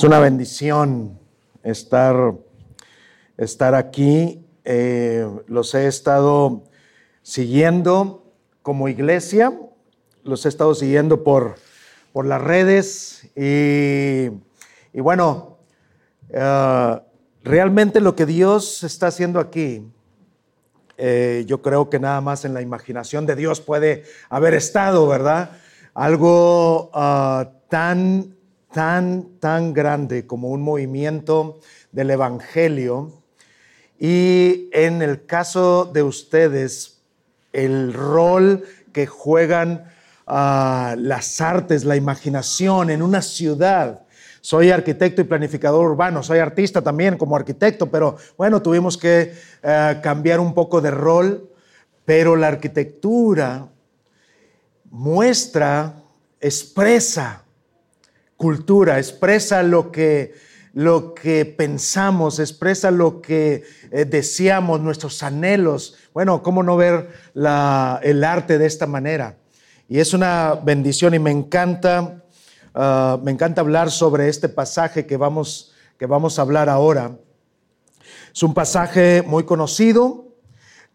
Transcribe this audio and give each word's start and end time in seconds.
Es 0.00 0.04
una 0.04 0.18
bendición 0.18 1.18
estar, 1.62 2.32
estar 3.36 3.74
aquí. 3.74 4.42
Eh, 4.64 5.28
los 5.46 5.74
he 5.74 5.88
estado 5.88 6.64
siguiendo 7.20 8.32
como 8.62 8.88
iglesia, 8.88 9.52
los 10.24 10.46
he 10.46 10.48
estado 10.48 10.74
siguiendo 10.74 11.22
por, 11.22 11.56
por 12.14 12.24
las 12.24 12.40
redes 12.40 13.28
y, 13.36 14.30
bueno, 14.94 15.58
eh, 16.30 17.00
realmente 17.44 18.00
lo 18.00 18.16
que 18.16 18.24
Dios 18.24 18.82
está 18.84 19.08
haciendo 19.08 19.38
aquí, 19.38 19.86
eh, 20.96 21.44
yo 21.46 21.60
creo 21.60 21.90
que 21.90 22.00
nada 22.00 22.22
más 22.22 22.46
en 22.46 22.54
la 22.54 22.62
imaginación 22.62 23.26
de 23.26 23.36
Dios 23.36 23.60
puede 23.60 24.04
haber 24.30 24.54
estado, 24.54 25.06
¿verdad? 25.06 25.58
Algo 25.92 26.90
ah, 26.94 27.50
tan 27.68 28.39
tan, 28.72 29.38
tan 29.40 29.72
grande 29.72 30.26
como 30.26 30.48
un 30.48 30.62
movimiento 30.62 31.60
del 31.92 32.10
Evangelio. 32.10 33.12
Y 33.98 34.68
en 34.72 35.02
el 35.02 35.26
caso 35.26 35.84
de 35.84 36.02
ustedes, 36.02 37.02
el 37.52 37.92
rol 37.92 38.64
que 38.92 39.06
juegan 39.06 39.84
ah, 40.26 40.94
las 40.98 41.40
artes, 41.40 41.84
la 41.84 41.96
imaginación 41.96 42.90
en 42.90 43.02
una 43.02 43.22
ciudad. 43.22 44.02
Soy 44.40 44.70
arquitecto 44.70 45.20
y 45.20 45.24
planificador 45.24 45.84
urbano, 45.84 46.22
soy 46.22 46.38
artista 46.38 46.80
también 46.80 47.18
como 47.18 47.36
arquitecto, 47.36 47.90
pero 47.90 48.16
bueno, 48.38 48.62
tuvimos 48.62 48.96
que 48.96 49.34
eh, 49.62 50.00
cambiar 50.02 50.40
un 50.40 50.54
poco 50.54 50.80
de 50.80 50.90
rol, 50.90 51.50
pero 52.06 52.36
la 52.36 52.48
arquitectura 52.48 53.68
muestra, 54.90 55.94
expresa 56.40 57.44
cultura, 58.40 58.96
expresa 58.96 59.62
lo 59.62 59.92
que, 59.92 60.32
lo 60.72 61.12
que 61.12 61.44
pensamos, 61.44 62.38
expresa 62.38 62.90
lo 62.90 63.20
que 63.20 63.64
eh, 63.90 64.06
deseamos, 64.06 64.80
nuestros 64.80 65.22
anhelos. 65.22 65.96
Bueno, 66.14 66.42
¿cómo 66.42 66.62
no 66.62 66.78
ver 66.78 67.10
el 67.34 68.24
arte 68.24 68.56
de 68.56 68.64
esta 68.64 68.86
manera? 68.86 69.36
Y 69.90 70.00
es 70.00 70.14
una 70.14 70.54
bendición 70.54 71.12
y 71.12 71.18
me 71.18 71.30
encanta, 71.30 72.24
ah, 72.74 73.20
me 73.22 73.30
encanta 73.30 73.60
hablar 73.60 73.90
sobre 73.90 74.30
este 74.30 74.48
pasaje 74.48 75.04
que 75.04 75.18
vamos, 75.18 75.74
que 75.98 76.06
vamos 76.06 76.38
a 76.38 76.42
hablar 76.42 76.70
ahora. 76.70 77.18
Es 78.32 78.42
un 78.42 78.54
pasaje 78.54 79.20
muy 79.20 79.44
conocido 79.44 80.28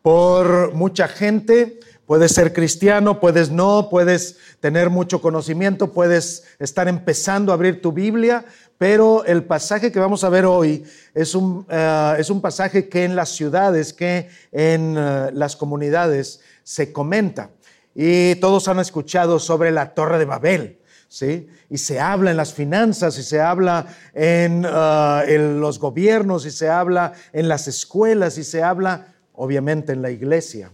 por 0.02 0.74
mucha 0.74 1.08
gente, 1.08 1.80
Puedes 2.06 2.34
ser 2.34 2.54
cristiano, 2.54 3.20
puedes 3.20 3.50
no, 3.50 3.90
puedes 3.90 4.38
tener 4.60 4.92
mucho 4.92 5.22
conocimiento, 5.22 5.92
puedes 5.92 6.44
estar 6.60 6.88
empezando 6.88 7.52
a 7.52 7.56
abrir 7.56 7.82
tu 7.82 7.92
Biblia, 7.92 8.46
pero 8.78 9.26
el 9.26 9.44
pasaje 9.44 9.92
que 9.92 10.00
vamos 10.00 10.24
a 10.24 10.30
ver 10.30 10.46
hoy 10.46 10.84
es 11.16 11.34
un, 11.34 11.66
eh, 11.68 12.16
es 12.20 12.30
un 12.30 12.42
pasaje 12.42 12.90
que 12.90 13.06
en 13.06 13.16
las 13.16 13.30
ciudades, 13.30 13.92
que 13.92 14.30
en 14.52 14.96
eh, 14.96 15.32
las 15.34 15.56
comunidades 15.56 16.42
se 16.64 16.94
comenta. 16.94 17.50
Y 17.96 18.36
todos 18.36 18.68
han 18.68 18.80
escuchado 18.80 19.40
sobre 19.40 19.72
la 19.72 19.96
Torre 19.96 20.20
de 20.20 20.26
Babel. 20.26 20.80
¿Sí? 21.08 21.48
Y 21.70 21.78
se 21.78 22.00
habla 22.00 22.32
en 22.32 22.38
las 22.38 22.54
finanzas, 22.54 23.18
y 23.18 23.24
se 23.24 23.40
habla 23.40 23.88
en, 24.14 24.66
eh, 24.66 25.22
en 25.28 25.60
los 25.60 25.80
gobiernos, 25.80 26.46
y 26.46 26.52
se 26.52 26.68
habla 26.68 27.14
en 27.32 27.48
las 27.48 27.68
escuelas, 27.68 28.38
y 28.38 28.44
se 28.44 28.62
habla 28.62 29.16
obviamente 29.34 29.94
en 29.94 30.02
la 30.02 30.12
iglesia 30.12 30.72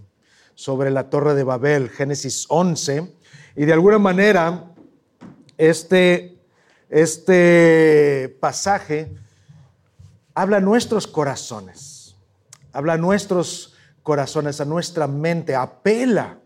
sobre 0.61 0.91
la 0.91 1.09
torre 1.09 1.33
de 1.33 1.43
Babel, 1.43 1.89
Génesis 1.89 2.45
11, 2.47 3.11
y 3.55 3.65
de 3.65 3.73
alguna 3.73 3.97
manera 3.97 4.71
este, 5.57 6.37
este 6.87 8.37
pasaje 8.39 9.11
habla 10.35 10.57
a 10.57 10.59
nuestros 10.61 11.07
corazones, 11.07 12.15
habla 12.73 12.93
a 12.93 12.97
nuestros 12.97 13.73
corazones, 14.03 14.61
a 14.61 14.65
nuestra 14.65 15.07
mente, 15.07 15.55
apela 15.55 16.37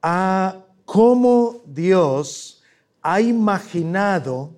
a 0.00 0.64
cómo 0.84 1.60
Dios 1.66 2.62
ha 3.02 3.20
imaginado, 3.20 4.52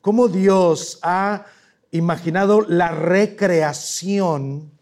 cómo 0.00 0.26
Dios 0.26 0.98
ha 1.02 1.46
imaginado 1.92 2.62
la 2.62 2.88
recreación 2.88 4.74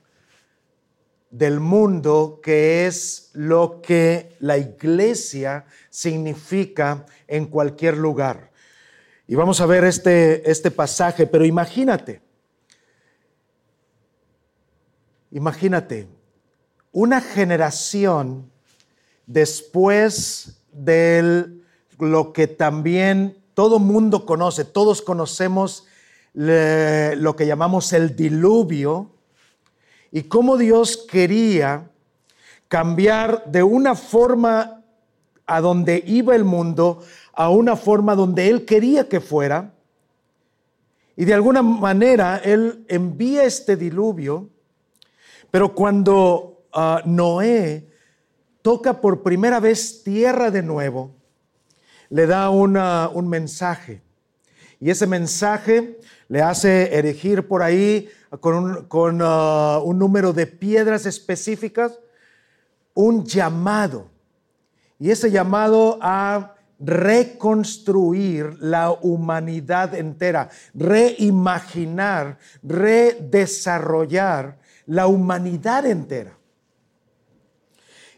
del 1.32 1.58
mundo, 1.60 2.40
que 2.42 2.86
es 2.86 3.30
lo 3.32 3.80
que 3.80 4.36
la 4.38 4.58
iglesia 4.58 5.64
significa 5.90 7.06
en 7.26 7.46
cualquier 7.46 7.96
lugar. 7.96 8.52
Y 9.26 9.34
vamos 9.34 9.60
a 9.62 9.66
ver 9.66 9.84
este, 9.84 10.48
este 10.48 10.70
pasaje, 10.70 11.26
pero 11.26 11.46
imagínate, 11.46 12.20
imagínate, 15.30 16.06
una 16.92 17.22
generación 17.22 18.50
después 19.26 20.60
de 20.70 21.48
lo 21.98 22.34
que 22.34 22.46
también 22.46 23.42
todo 23.54 23.78
mundo 23.78 24.26
conoce, 24.26 24.66
todos 24.66 25.00
conocemos 25.00 25.86
lo 26.34 27.36
que 27.36 27.46
llamamos 27.46 27.94
el 27.94 28.14
diluvio, 28.16 29.10
y 30.12 30.24
cómo 30.24 30.58
Dios 30.58 31.06
quería 31.10 31.90
cambiar 32.68 33.44
de 33.46 33.62
una 33.62 33.94
forma 33.94 34.84
a 35.46 35.60
donde 35.60 36.02
iba 36.06 36.36
el 36.36 36.44
mundo 36.44 37.02
a 37.32 37.48
una 37.48 37.76
forma 37.76 38.14
donde 38.14 38.48
Él 38.48 38.64
quería 38.64 39.08
que 39.08 39.20
fuera. 39.20 39.72
Y 41.16 41.24
de 41.24 41.34
alguna 41.34 41.62
manera 41.62 42.40
Él 42.44 42.84
envía 42.88 43.44
este 43.44 43.76
diluvio, 43.76 44.50
pero 45.50 45.74
cuando 45.74 46.66
ah, 46.72 47.02
Noé 47.04 47.88
toca 48.60 49.00
por 49.00 49.22
primera 49.22 49.60
vez 49.60 50.02
tierra 50.02 50.50
de 50.50 50.62
nuevo, 50.62 51.14
le 52.10 52.26
da 52.26 52.50
un 52.50 53.28
mensaje. 53.28 54.02
Y 54.78 54.90
ese 54.90 55.06
mensaje 55.06 55.98
le 56.28 56.42
hace 56.42 56.94
erigir 56.96 57.48
por 57.48 57.62
ahí 57.62 58.08
con, 58.40 59.22
uh, 59.22 59.82
un, 59.84 59.98
número 59.98 60.32
de 60.32 60.46
piedras 60.46 61.06
específicas, 61.06 61.98
un 62.94 63.24
llamado. 63.24 64.08
Y 64.98 65.10
ese 65.10 65.30
llamado 65.30 65.98
a 66.00 66.54
reconstruir 66.78 68.56
la 68.60 68.90
humanidad 68.90 69.94
entera, 69.94 70.48
reimaginar, 70.74 72.38
redesarrollar 72.62 74.58
la 74.86 75.06
humanidad 75.06 75.86
entera. 75.86 76.36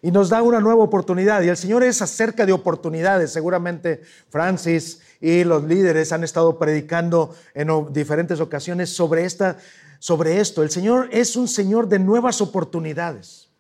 Y 0.00 0.10
nos 0.10 0.28
da 0.28 0.42
una 0.42 0.60
nueva 0.60 0.84
oportunidad. 0.84 1.42
Y 1.42 1.48
el 1.48 1.56
Señor 1.56 1.82
es 1.82 2.02
acerca 2.02 2.44
de 2.44 2.52
oportunidades. 2.52 3.32
Seguramente 3.32 4.02
Francis 4.28 5.00
y 5.18 5.44
los 5.44 5.64
líderes 5.64 6.12
han 6.12 6.24
estado 6.24 6.58
predicando 6.58 7.34
en 7.54 7.90
diferentes 7.90 8.38
ocasiones 8.40 8.90
sobre 8.90 9.24
esta 9.24 9.56
sobre 9.98 10.40
esto. 10.40 10.62
El 10.62 10.70
Señor 10.70 11.08
es 11.12 11.36
un 11.36 11.48
Señor 11.48 11.88
de 11.88 11.98
nuevas 11.98 12.40
oportunidades. 12.40 13.50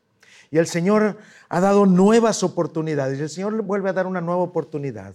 Y 0.50 0.58
el 0.58 0.66
Señor 0.66 1.18
ha 1.48 1.60
dado 1.60 1.86
nuevas 1.86 2.42
oportunidades. 2.42 3.18
Y 3.18 3.22
el 3.22 3.30
Señor 3.30 3.54
le 3.54 3.62
vuelve 3.62 3.90
a 3.90 3.92
dar 3.92 4.06
una 4.06 4.20
nueva 4.20 4.42
oportunidad. 4.42 5.14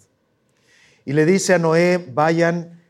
Y 1.06 1.14
le 1.14 1.26
dice 1.26 1.54
a 1.54 1.60
Noé, 1.60 1.98
vayan, 2.14 2.82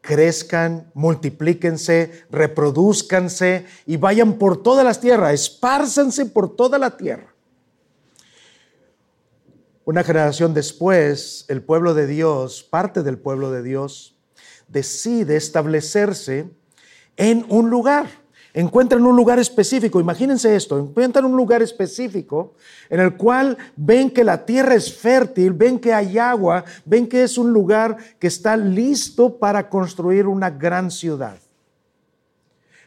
crezcan, 0.00 0.90
multiplíquense, 0.94 2.26
reproduzcanse 2.30 3.66
y 3.86 3.96
vayan 3.96 4.34
por 4.34 4.62
todas 4.62 4.84
las 4.84 5.00
tierras, 5.00 5.32
espárzanse 5.32 6.26
por 6.26 6.54
toda 6.54 6.78
la 6.78 6.96
tierra. 6.96 7.34
Una 9.86 10.04
generación 10.04 10.54
después, 10.54 11.44
el 11.48 11.62
pueblo 11.62 11.94
de 11.94 12.06
Dios, 12.06 12.62
parte 12.62 13.02
del 13.02 13.18
pueblo 13.18 13.50
de 13.50 13.62
Dios, 13.62 14.16
decide 14.68 15.36
establecerse 15.36 16.50
en 17.16 17.44
un 17.48 17.70
lugar. 17.70 18.06
Encuentran 18.56 19.04
un 19.04 19.16
lugar 19.16 19.40
específico, 19.40 19.98
imagínense 19.98 20.54
esto, 20.54 20.78
encuentran 20.78 21.24
un 21.24 21.36
lugar 21.36 21.60
específico 21.60 22.54
en 22.88 23.00
el 23.00 23.16
cual 23.16 23.58
ven 23.74 24.10
que 24.10 24.22
la 24.22 24.46
tierra 24.46 24.76
es 24.76 24.94
fértil, 24.94 25.52
ven 25.52 25.80
que 25.80 25.92
hay 25.92 26.18
agua, 26.18 26.64
ven 26.84 27.08
que 27.08 27.24
es 27.24 27.36
un 27.36 27.52
lugar 27.52 27.96
que 28.20 28.28
está 28.28 28.56
listo 28.56 29.38
para 29.38 29.68
construir 29.68 30.28
una 30.28 30.50
gran 30.50 30.92
ciudad, 30.92 31.36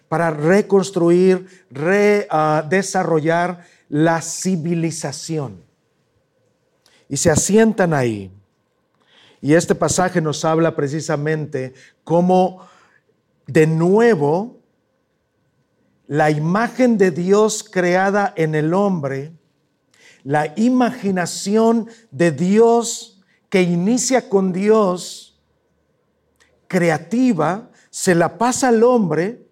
para 0.08 0.32
reconstruir, 0.32 1.66
redesarrollar 1.70 3.66
la 3.90 4.22
civilización. 4.22 5.62
Y 7.10 7.18
se 7.18 7.30
asientan 7.30 7.94
ahí. 7.94 8.32
Y 9.42 9.54
este 9.54 9.76
pasaje 9.76 10.22
nos 10.22 10.46
habla 10.46 10.78
precisamente 10.78 11.74
cómo 12.06 12.66
de 13.48 13.66
nuevo 13.66 14.60
la 16.08 16.32
imagen 16.32 16.98
de 16.98 17.12
Dios 17.12 17.64
creada 17.64 18.34
en 18.36 18.56
el 18.56 18.74
hombre, 18.74 19.34
la 20.24 20.54
imaginación 20.56 21.88
de 22.12 22.32
Dios 22.32 23.22
que 23.50 23.62
inicia 23.62 24.30
con 24.30 24.54
Dios, 24.54 25.40
creativa 26.68 27.70
se 27.90 28.16
la 28.16 28.38
pasa 28.38 28.68
al 28.68 28.84
hombre 28.84 29.48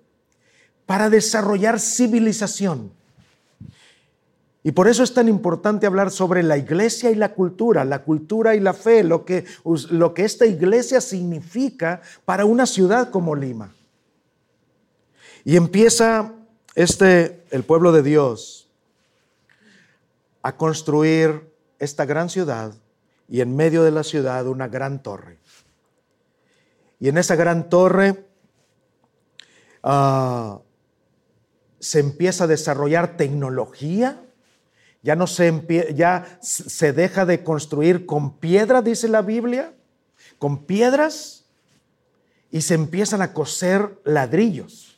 para 0.85 1.09
desarrollar 1.09 1.79
civilización. 1.79 2.91
Y 4.63 4.71
por 4.71 4.87
eso 4.87 5.03
es 5.03 5.13
tan 5.13 5.29
importante 5.29 5.85
hablar 5.85 6.09
sobre 6.09 6.41
la 6.41 6.57
iglesia 6.57 7.11
y 7.11 7.15
la 7.15 7.33
cultura, 7.33 7.85
la 7.85 8.03
cultura 8.03 8.55
y 8.55 8.59
la 8.59 8.73
fe, 8.73 9.03
lo 9.03 9.23
que, 9.23 9.45
lo 9.91 10.13
que 10.13 10.25
esta 10.25 10.45
iglesia 10.45 11.01
significa 11.01 12.01
para 12.25 12.45
una 12.45 12.65
ciudad 12.65 13.11
como 13.11 13.35
Lima. 13.35 13.73
Y 15.45 15.55
empieza 15.55 16.33
este, 16.75 17.45
el 17.51 17.63
pueblo 17.63 17.93
de 17.93 18.03
Dios, 18.03 18.69
a 20.41 20.57
construir 20.57 21.49
esta 21.79 22.05
gran 22.05 22.29
ciudad 22.29 22.73
y 23.29 23.39
en 23.39 23.55
medio 23.55 23.83
de 23.83 23.91
la 23.91 24.03
ciudad 24.03 24.45
una 24.47 24.67
gran 24.67 25.01
torre. 25.01 25.39
Y 26.99 27.07
en 27.07 27.17
esa 27.17 27.35
gran 27.35 27.69
torre 27.69 28.27
ah, 29.81 30.59
se 31.79 31.99
empieza 31.99 32.43
a 32.43 32.47
desarrollar 32.47 33.15
tecnología 33.15 34.21
ya 35.05 35.15
no 35.15 35.27
se, 35.27 35.93
ya 35.93 36.39
se 36.41 36.91
deja 36.91 37.27
de 37.27 37.43
construir 37.43 38.07
con 38.07 38.39
piedra, 38.39 38.81
dice 38.81 39.07
la 39.07 39.21
Biblia, 39.21 39.71
con 40.39 40.65
piedras, 40.65 41.45
y 42.49 42.61
se 42.61 42.73
empiezan 42.73 43.21
a 43.21 43.31
coser 43.31 44.01
ladrillos. 44.03 44.94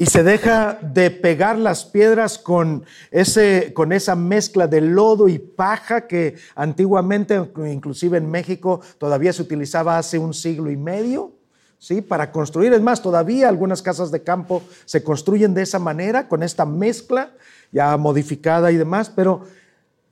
Y 0.00 0.06
se 0.06 0.22
deja 0.22 0.78
de 0.80 1.10
pegar 1.10 1.58
las 1.58 1.84
piedras 1.84 2.38
con, 2.38 2.86
ese, 3.10 3.74
con 3.74 3.92
esa 3.92 4.16
mezcla 4.16 4.66
de 4.66 4.80
lodo 4.80 5.28
y 5.28 5.38
paja 5.38 6.06
que 6.06 6.36
antiguamente, 6.54 7.38
inclusive 7.70 8.16
en 8.16 8.30
México, 8.30 8.80
todavía 8.96 9.30
se 9.34 9.42
utilizaba 9.42 9.98
hace 9.98 10.18
un 10.18 10.32
siglo 10.32 10.70
y 10.70 10.78
medio. 10.78 11.34
¿Sí? 11.78 12.00
Para 12.00 12.32
construir, 12.32 12.72
es 12.72 12.80
más, 12.80 13.02
todavía 13.02 13.50
algunas 13.50 13.82
casas 13.82 14.10
de 14.10 14.22
campo 14.22 14.62
se 14.86 15.04
construyen 15.04 15.52
de 15.52 15.60
esa 15.60 15.78
manera, 15.78 16.28
con 16.28 16.42
esta 16.42 16.64
mezcla 16.64 17.34
ya 17.70 17.94
modificada 17.98 18.72
y 18.72 18.78
demás, 18.78 19.10
pero 19.14 19.42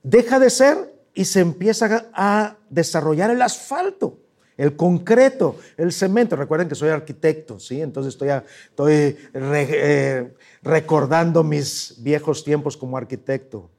deja 0.03 0.37
de 0.37 0.51
ser 0.51 0.93
y 1.15 1.25
se 1.25 1.39
empieza 1.39 2.05
a 2.13 2.57
desarrollar 2.69 3.31
el 3.31 3.41
asfalto, 3.41 4.19
el 4.59 4.75
concreto, 4.75 5.55
el 5.77 5.93
cemento. 5.93 6.35
Recuerden 6.35 6.67
que 6.67 6.75
soy 6.75 6.89
arquitecto, 6.89 7.59
¿sí? 7.59 7.81
Entonces 7.81 8.13
estoy, 8.13 9.17
eh, 9.33 10.33
recordando 10.61 11.45
mis 11.45 11.95
viejos 11.99 12.43
tiempos 12.43 12.75
como 12.75 12.97
arquitecto. 12.97 13.69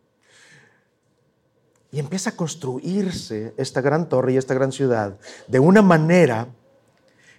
Y 1.92 1.98
empieza 1.98 2.30
a 2.30 2.36
construirse 2.36 3.52
esta 3.58 3.82
gran 3.82 4.08
torre 4.08 4.32
y 4.32 4.36
esta 4.38 4.54
gran 4.54 4.72
ciudad 4.72 5.18
de 5.48 5.58
una 5.58 5.82
manera 5.82 6.48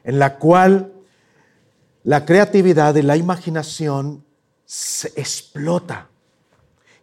en 0.04 0.20
la 0.20 0.38
cual 0.38 0.94
la 2.04 2.26
creatividad 2.26 2.94
y 2.94 3.02
la 3.02 3.18
imaginación 3.18 4.24
se 4.66 5.08
explota 5.16 6.11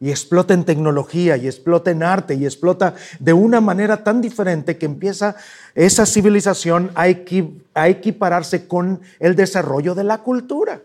y 0.01 0.11
explota 0.11 0.55
en 0.55 0.65
tecnología 0.65 1.37
y 1.37 1.47
explota 1.47 1.91
en 1.91 2.03
arte 2.03 2.35
y 2.35 2.45
explota 2.45 2.95
de 3.19 3.33
una 3.33 3.61
manera 3.61 4.05
tan 4.05 4.21
diferente 4.21 4.79
que 4.79 4.87
empieza 4.87 5.37
esa 5.75 6.07
civilización 6.07 6.91
a, 6.95 7.09
equipararse 7.09 8.69
con 8.69 9.01
el 9.19 9.35
desarrollo 9.35 9.95
de 9.95 10.05
la 10.05 10.19
cultura. 10.19 10.81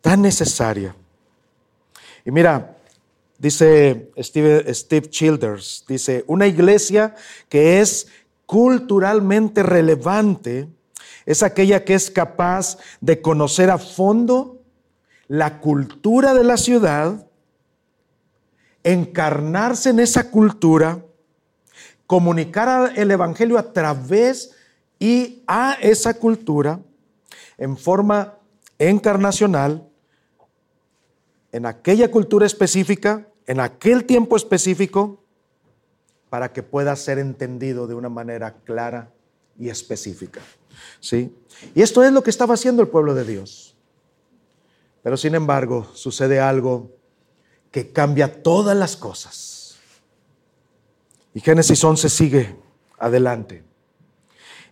Tan 0.00 0.22
necesaria. 0.22 0.94
Y 2.24 2.30
mira, 2.30 2.76
dice 3.38 4.10
Steve, 4.18 4.72
Steve 4.72 5.10
Childers, 5.10 5.84
dice, 5.88 6.24
una 6.26 6.46
iglesia 6.46 7.14
que 7.48 7.80
es 7.80 8.06
culturalmente 8.46 9.62
relevante 9.62 10.68
es 11.26 11.42
aquella 11.42 11.84
que 11.84 11.94
es 11.94 12.10
capaz 12.10 12.76
de 13.00 13.20
conocer 13.22 13.70
a 13.70 13.78
fondo 13.78 14.60
la 15.28 15.60
cultura 15.60 16.34
de 16.34 16.44
la 16.44 16.56
ciudad, 16.56 17.26
encarnarse 18.82 19.90
en 19.90 20.00
esa 20.00 20.30
cultura, 20.30 21.04
comunicar 22.06 22.92
el 22.96 23.10
Evangelio 23.10 23.58
a 23.58 23.72
través 23.72 24.52
y 24.98 25.42
a 25.46 25.74
esa 25.80 26.14
cultura 26.14 26.80
en 27.56 27.76
forma 27.76 28.38
encarnacional, 28.78 29.88
en 31.52 31.66
aquella 31.66 32.10
cultura 32.10 32.46
específica, 32.46 33.28
en 33.46 33.60
aquel 33.60 34.04
tiempo 34.04 34.36
específico, 34.36 35.24
para 36.28 36.52
que 36.52 36.62
pueda 36.62 36.96
ser 36.96 37.18
entendido 37.18 37.86
de 37.86 37.94
una 37.94 38.08
manera 38.08 38.56
clara 38.64 39.12
y 39.58 39.68
específica. 39.68 40.40
¿Sí? 40.98 41.32
Y 41.74 41.82
esto 41.82 42.02
es 42.02 42.12
lo 42.12 42.22
que 42.22 42.30
estaba 42.30 42.54
haciendo 42.54 42.82
el 42.82 42.88
pueblo 42.88 43.14
de 43.14 43.24
Dios. 43.24 43.73
Pero 45.04 45.18
sin 45.18 45.34
embargo, 45.34 45.86
sucede 45.92 46.40
algo 46.40 46.96
que 47.70 47.92
cambia 47.92 48.42
todas 48.42 48.74
las 48.74 48.96
cosas. 48.96 49.76
Y 51.34 51.40
Génesis 51.40 51.84
11 51.84 52.08
sigue 52.08 52.56
adelante. 52.98 53.62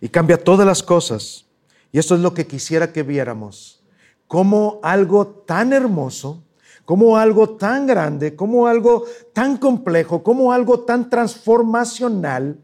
Y 0.01 0.09
cambia 0.09 0.43
todas 0.43 0.65
las 0.65 0.81
cosas. 0.81 1.45
Y 1.91 1.99
esto 1.99 2.15
es 2.15 2.21
lo 2.21 2.33
que 2.33 2.47
quisiera 2.47 2.91
que 2.91 3.03
viéramos. 3.03 3.83
Como 4.27 4.79
algo 4.81 5.27
tan 5.27 5.71
hermoso, 5.71 6.43
como 6.83 7.15
algo 7.15 7.51
tan 7.51 7.85
grande, 7.85 8.35
como 8.35 8.65
algo 8.65 9.05
tan 9.33 9.57
complejo, 9.57 10.23
como 10.23 10.51
algo 10.51 10.79
tan 10.79 11.11
transformacional, 11.11 12.57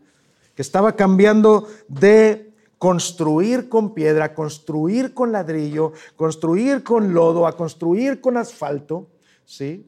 que 0.56 0.64
estaba 0.64 0.96
cambiando 0.96 1.68
de 1.88 2.49
construir 2.80 3.68
con 3.68 3.94
piedra, 3.94 4.34
construir 4.34 5.14
con 5.14 5.34
ladrillo, 5.34 5.92
construir 6.16 6.82
con 6.82 7.14
lodo, 7.14 7.46
a 7.46 7.56
construir 7.56 8.22
con 8.22 8.38
asfalto, 8.38 9.08
¿sí? 9.46 9.86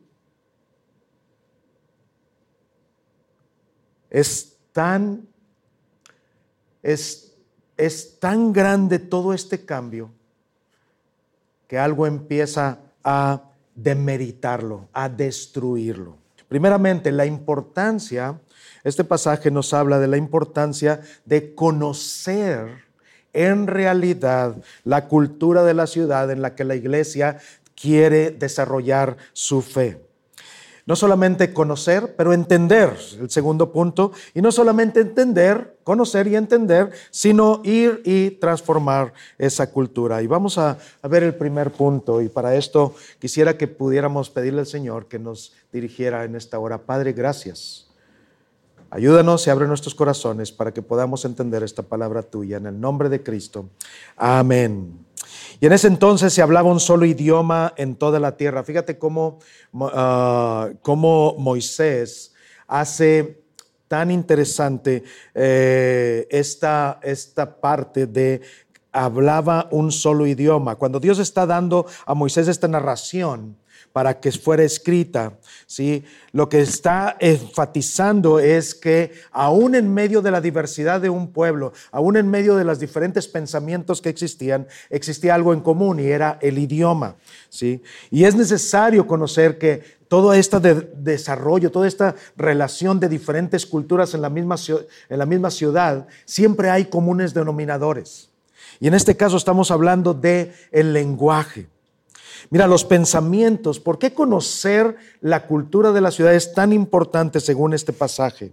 Es 4.10 4.58
tan, 4.74 5.26
es, 6.84 7.34
es 7.78 8.20
tan 8.20 8.52
grande 8.52 9.00
todo 9.00 9.34
este 9.34 9.66
cambio 9.66 10.12
que 11.68 11.80
algo 11.80 12.06
empieza 12.06 12.80
a 13.06 13.52
demeritarlo, 13.74 14.90
a 14.92 15.08
destruirlo. 15.08 16.21
Primeramente, 16.52 17.14
la 17.14 17.26
importancia 17.26 18.38
este 18.84 19.06
pasaje 19.06 19.52
nos 19.52 19.74
habla 19.74 20.00
de 20.00 20.08
la 20.10 20.18
importancia 20.18 21.00
de 21.24 21.56
conocer 21.56 22.84
en 23.32 23.68
realidad 23.68 24.58
la 24.84 25.08
cultura 25.08 25.64
de 25.64 25.74
la 25.74 25.88
ciudad 25.88 26.30
en 26.30 26.42
la 26.42 26.54
que 26.54 26.66
la 26.66 26.76
iglesia 26.76 27.38
quiere 27.74 28.32
desarrollar 28.32 29.16
su 29.32 29.62
fe. 29.62 30.02
No 30.86 30.98
solamente 30.98 31.54
conocer, 31.54 32.16
pero 32.18 32.34
entender, 32.34 32.98
el 33.18 33.30
segundo 33.30 33.72
punto, 33.72 34.12
y 34.34 34.42
no 34.42 34.52
solamente 34.52 35.00
entender, 35.00 35.78
conocer 35.84 36.28
y 36.28 36.36
entender, 36.36 36.92
sino 37.12 37.62
ir 37.64 38.02
y 38.04 38.32
transformar 38.32 39.14
esa 39.38 39.72
cultura. 39.72 40.22
Y 40.22 40.28
vamos 40.28 40.58
a, 40.58 40.78
a, 41.02 41.08
ver 41.08 41.24
el 41.24 41.36
primer 41.36 41.72
punto, 41.72 42.20
y 42.20 42.28
para 42.28 42.56
esto 42.56 42.94
quisiera 43.20 43.58
que 43.58 43.68
pudiéramos 43.68 44.32
pedirle 44.32 44.62
al 44.62 44.68
Señor 44.68 45.06
que 45.06 45.20
nos 45.20 45.54
dirigiera 45.72 46.24
en 46.24 46.36
esta 46.36 46.60
hora. 46.60 46.80
Padre, 46.80 47.14
gracias 47.14 47.92
Ayúdanos 48.94 49.48
y 49.48 49.50
abre 49.50 49.68
nuestros 49.68 49.96
corazones 49.96 50.52
para 50.52 50.74
que 50.74 50.82
podamos 50.82 51.24
entender 51.24 51.64
esta 51.64 51.82
palabra 51.82 52.24
tuya 52.24 52.58
en 52.58 52.66
el 52.66 52.78
nombre 52.78 53.08
de 53.08 53.24
Cristo. 53.24 53.70
Amén. 54.18 55.06
Y 55.62 55.66
en 55.66 55.72
ese 55.72 55.88
entonces 55.88 56.34
se 56.34 56.42
hablaba 56.42 56.70
un 56.70 56.82
solo 56.82 57.06
idioma 57.06 57.74
en 57.78 57.96
toda 57.96 58.20
la 58.20 58.36
tierra. 58.36 58.66
Fíjate 58.66 59.00
cómo, 59.00 59.40
ah, 59.74 60.72
cómo 60.82 61.36
Moisés 61.38 62.34
hace 62.68 63.42
tan 63.88 64.12
interesante 64.12 65.04
eh, 65.34 66.28
esta, 66.30 67.00
esta 67.02 67.62
parte 67.62 68.08
de 68.08 68.42
hablaba 68.92 69.68
un 69.72 69.92
solo 69.92 70.26
idioma. 70.26 70.76
Cuando 70.76 71.00
Dios 71.00 71.20
está 71.20 71.46
dando 71.46 71.86
a 72.06 72.14
Moisés 72.14 72.48
esta 72.48 72.68
narración, 72.68 73.58
para 73.94 74.20
que 74.20 74.32
fuera 74.32 74.64
escrita. 74.64 75.34
¿sí? 75.66 76.04
Lo 76.32 76.50
que 76.50 76.62
está 76.62 77.18
enfatizando 77.20 78.40
es 78.40 78.74
que 78.74 79.12
aún 79.32 79.76
en 79.76 79.94
medio 79.94 80.22
de 80.22 80.32
la 80.32 80.42
diversidad 80.42 81.02
de 81.02 81.10
un 81.10 81.32
pueblo, 81.32 81.74
aún 81.92 82.18
en 82.18 82.30
medio 82.30 82.56
de 82.56 82.64
los 82.64 82.80
diferentes 82.80 83.28
pensamientos 83.28 84.02
que 84.02 84.10
existían, 84.10 84.68
existía 84.90 85.36
algo 85.36 85.54
en 85.54 85.62
común 85.62 86.00
y 86.00 86.06
era 86.06 86.38
el 86.42 86.58
idioma. 86.58 87.16
¿sí? 87.50 87.82
Y 88.10 88.24
es 88.24 88.36
necesario 88.36 89.08
conocer 89.08 89.58
que 89.58 90.02
todo 90.08 90.34
este 90.34 90.60
desarrollo, 90.96 91.72
toda 91.72 91.88
esta 91.88 92.16
relación 92.36 93.00
de 93.00 93.08
diferentes 93.08 93.66
culturas 93.66 94.14
en 94.14 94.22
la, 94.22 94.30
misma, 94.30 94.56
en 95.10 95.20
la 95.20 95.26
misma 95.26 95.52
ciudad, 95.52 96.08
siempre 96.26 96.70
hay 96.70 96.86
comunes 96.86 97.34
denominadores. 97.34 98.31
Y 98.82 98.88
en 98.88 98.96
este 98.96 99.16
caso 99.16 99.38
estamos 99.38 99.70
hablando 99.70 100.16
de 100.16 100.54
el 100.72 100.92
lenguaje. 100.92 101.68
Mira, 102.50 102.66
los 102.66 102.84
pensamientos, 102.84 103.80
¿por 103.80 104.00
qué 104.00 104.12
conocer 104.12 104.98
la 105.22 105.46
cultura 105.46 105.92
de 105.92 106.02
la 106.02 106.10
ciudad 106.10 106.34
es 106.34 106.54
tan 106.54 106.74
importante 106.74 107.40
según 107.40 107.76
este 107.76 107.94
pasaje? 107.94 108.52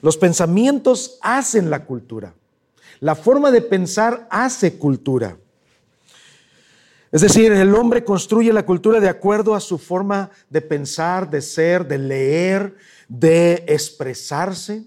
Los 0.00 0.16
pensamientos 0.16 1.18
hacen 1.20 1.68
la 1.68 1.84
cultura. 1.84 2.32
La 3.00 3.14
forma 3.14 3.50
de 3.50 3.60
pensar 3.60 4.26
hace 4.30 4.78
cultura. 4.78 5.36
Es 7.12 7.20
decir, 7.20 7.52
el 7.52 7.74
hombre 7.74 8.04
construye 8.04 8.52
la 8.54 8.64
cultura 8.64 9.00
de 9.00 9.08
acuerdo 9.10 9.54
a 9.54 9.60
su 9.60 9.76
forma 9.76 10.30
de 10.48 10.62
pensar, 10.62 11.28
de 11.28 11.42
ser, 11.42 11.86
de 11.86 11.98
leer, 11.98 12.74
de 13.06 13.64
expresarse. 13.68 14.84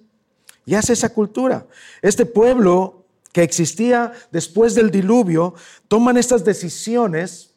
Y 0.65 0.73
hace 0.73 0.93
esa 0.93 1.09
cultura. 1.09 1.67
Este 2.01 2.25
pueblo 2.25 3.00
que 3.31 3.43
existía 3.43 4.11
después 4.31 4.75
del 4.75 4.91
diluvio 4.91 5.53
toman 5.87 6.17
estas 6.17 6.43
decisiones 6.43 7.51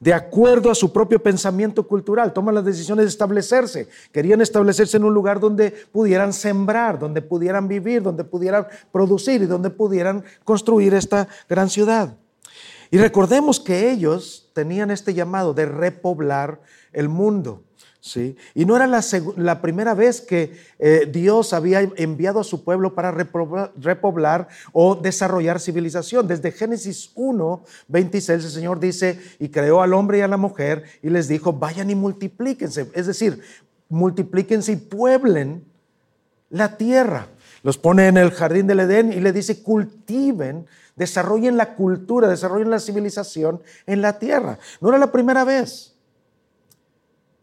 de 0.00 0.12
acuerdo 0.12 0.70
a 0.70 0.74
su 0.74 0.92
propio 0.92 1.22
pensamiento 1.22 1.86
cultural, 1.86 2.32
toman 2.32 2.56
las 2.56 2.64
decisiones 2.64 3.06
de 3.06 3.08
establecerse. 3.08 3.88
Querían 4.12 4.42
establecerse 4.42 4.96
en 4.96 5.04
un 5.04 5.14
lugar 5.14 5.40
donde 5.40 5.70
pudieran 5.70 6.32
sembrar, 6.32 6.98
donde 6.98 7.22
pudieran 7.22 7.68
vivir, 7.68 8.02
donde 8.02 8.24
pudieran 8.24 8.66
producir 8.92 9.40
y 9.40 9.46
donde 9.46 9.70
pudieran 9.70 10.22
construir 10.44 10.92
esta 10.92 11.28
gran 11.48 11.70
ciudad. 11.70 12.16
Y 12.90 12.98
recordemos 12.98 13.60
que 13.60 13.90
ellos 13.90 14.50
tenían 14.52 14.90
este 14.90 15.14
llamado 15.14 15.54
de 15.54 15.66
repoblar 15.66 16.60
el 16.92 17.08
mundo. 17.08 17.62
¿Sí? 18.04 18.36
Y 18.54 18.66
no 18.66 18.76
era 18.76 18.86
la, 18.86 19.62
primera 19.62 19.94
vez 19.94 20.20
que 20.20 20.58
eh, 20.78 21.08
Dios 21.10 21.54
había 21.54 21.80
enviado 21.80 22.38
a 22.38 22.44
su 22.44 22.62
pueblo 22.62 22.94
para 22.94 23.10
repoblar, 23.10 24.48
o 24.72 24.94
desarrollar 24.94 25.58
civilización. 25.58 26.28
Desde 26.28 26.52
Génesis 26.52 27.10
1, 27.14 27.64
26, 27.88 28.44
el 28.44 28.50
Señor 28.50 28.78
dice, 28.78 29.18
y 29.38 29.48
creó 29.48 29.80
al 29.80 29.94
hombre 29.94 30.18
y 30.18 30.20
a 30.20 30.28
la 30.28 30.36
mujer 30.36 30.84
y 31.02 31.08
les 31.08 31.28
dijo, 31.28 31.54
vayan 31.54 31.88
y 31.88 31.94
multiplíquense. 31.94 32.90
Es 32.92 33.06
decir, 33.06 33.40
multiplíquense 33.88 34.72
y 34.72 34.76
pueblen 34.76 35.64
la 36.50 36.76
tierra. 36.76 37.28
Los 37.62 37.78
pone 37.78 38.06
en 38.06 38.18
el 38.18 38.32
jardín 38.32 38.66
del 38.66 38.80
Edén 38.80 39.14
y 39.14 39.20
le 39.20 39.32
dice, 39.32 39.62
cultiven 39.62 40.66
desarrollen 40.94 41.56
la 41.56 41.74
cultura, 41.74 42.28
desarrollen 42.28 42.70
la 42.70 42.78
civilización 42.80 43.62
en 43.86 44.02
la 44.02 44.18
tierra. 44.18 44.58
No 44.82 44.90
era 44.90 44.98
la 44.98 45.10
primera 45.10 45.42
vez. 45.42 45.93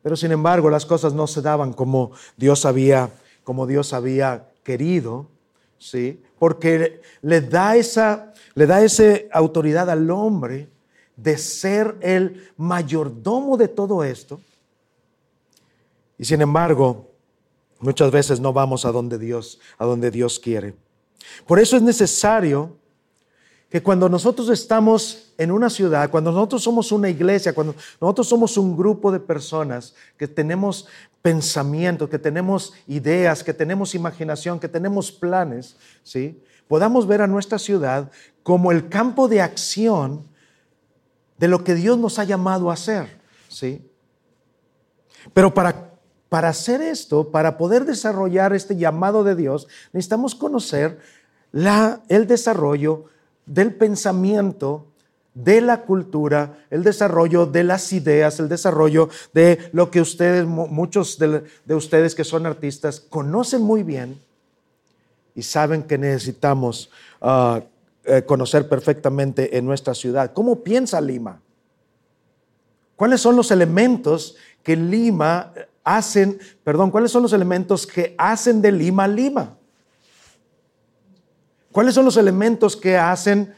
Pero 0.01 0.15
sin 0.15 0.31
embargo, 0.31 0.70
las 0.70 0.86
cosas 0.86 1.13
no 1.13 1.27
se 1.27 1.41
daban 1.41 1.74
como 1.74 2.12
Dios 2.38 2.65
había, 2.65 3.12
como 3.43 3.67
Dios 3.67 3.93
había 3.93 4.50
querido, 4.63 5.27
¿sí? 5.77 6.22
Porque 6.39 7.01
le 7.22 7.41
da 7.41 7.75
esa, 7.75 8.34
le 8.55 8.65
da 8.65 8.79
autoridad 9.31 9.89
al 9.89 10.10
hombre 10.10 10.70
de 11.15 11.38
ser 11.38 11.98
el 12.01 12.50
mayordomo 12.58 13.58
de 13.58 13.67
todo 13.67 14.03
esto. 14.03 14.41
Y 16.17 16.25
sin 16.25 16.41
embargo, 16.41 17.12
muchas 17.79 18.12
veces 18.12 18.39
no 18.39 18.53
vamos 18.53 18.86
a 18.86 18.91
donde 18.91 19.17
Dios, 19.17 19.60
a 19.77 19.86
donde 19.86 20.10
Dios 20.10 20.39
quiere. 20.39 20.75
Por 21.46 21.60
eso 21.60 21.77
es 21.77 21.84
necesario 21.84 22.75
que 23.71 23.81
cuando 23.81 24.09
nosotros 24.09 24.49
estamos 24.49 25.31
en 25.37 25.49
una 25.49 25.69
ciudad, 25.69 26.11
cuando 26.11 26.29
nosotros 26.29 26.61
somos 26.61 26.91
una 26.91 27.09
iglesia, 27.09 27.53
cuando 27.53 27.73
nosotros 28.01 28.27
somos 28.27 28.57
un 28.57 28.75
grupo 28.75 29.13
de 29.13 29.19
personas 29.21 29.95
que 30.17 30.27
tenemos 30.27 30.87
pensamientos, 31.21 32.09
que 32.09 32.19
tenemos 32.19 32.73
ideas, 32.85 33.45
que 33.45 33.53
tenemos 33.53 33.95
imaginación, 33.95 34.59
que 34.59 34.67
tenemos 34.67 35.09
planes, 35.09 35.77
¿sí? 36.03 36.37
podamos 36.67 37.07
ver 37.07 37.21
a 37.21 37.27
nuestra 37.27 37.57
ciudad 37.57 38.11
como 38.43 38.73
el 38.73 38.89
campo 38.89 39.29
de 39.29 39.39
acción 39.39 40.27
de 41.37 41.47
lo 41.47 41.63
que 41.63 41.73
Dios 41.73 41.97
nos 41.97 42.19
ha 42.19 42.25
llamado 42.25 42.69
a 42.69 42.73
hacer. 42.73 43.21
¿sí? 43.47 43.89
Pero 45.33 45.53
para, 45.53 45.91
para 46.27 46.49
hacer 46.49 46.81
esto, 46.81 47.31
para 47.31 47.57
poder 47.57 47.85
desarrollar 47.85 48.51
este 48.51 48.75
llamado 48.75 49.23
de 49.23 49.35
Dios, 49.35 49.69
necesitamos 49.93 50.35
conocer 50.35 50.99
la, 51.53 52.01
el 52.09 52.27
desarrollo 52.27 53.05
del 53.45 53.74
pensamiento, 53.74 54.88
de 55.33 55.62
la 55.62 55.81
cultura, 55.83 56.57
el 56.69 56.83
desarrollo 56.83 57.45
de 57.45 57.63
las 57.63 57.93
ideas, 57.93 58.39
el 58.39 58.50
desarrollo 58.50 59.10
de 59.33 59.69
lo 59.71 59.89
que 59.89 60.01
ustedes, 60.01 60.45
muchos 60.45 61.17
de, 61.17 61.43
ustedes 61.74 62.15
que 62.15 62.24
son 62.24 62.45
artistas, 62.45 63.00
conocen 63.00 63.62
muy 63.62 63.83
bien 63.83 64.19
y 65.33 65.43
saben 65.43 65.83
que 65.83 65.98
necesitamos 65.98 66.89
ah, 67.21 67.62
eh, 68.03 68.24
conocer 68.24 68.67
perfectamente 68.67 69.57
en 69.57 69.65
nuestra 69.65 69.93
ciudad. 69.93 70.33
¿Cómo 70.33 70.63
piensa 70.63 71.00
Lima? 71.00 71.39
¿Cuáles 72.95 73.21
son 73.21 73.36
los 73.36 73.51
elementos 73.51 74.36
que 74.63 74.75
Lima 74.75 75.53
hacen, 75.83 76.39
perdón, 76.63 76.91
cuáles 76.91 77.12
son 77.12 77.24
los 77.24 77.33
elementos 77.33 77.88
que 77.88 78.13
hacen 78.17 78.62
de 78.62 78.71
Lima 78.71 79.07
Lima? 79.07 79.57
¿Cuáles 81.71 81.95
son 81.95 82.05
los 82.05 82.17
elementos 82.17 82.75
que 82.75 82.97
hacen 82.97 83.53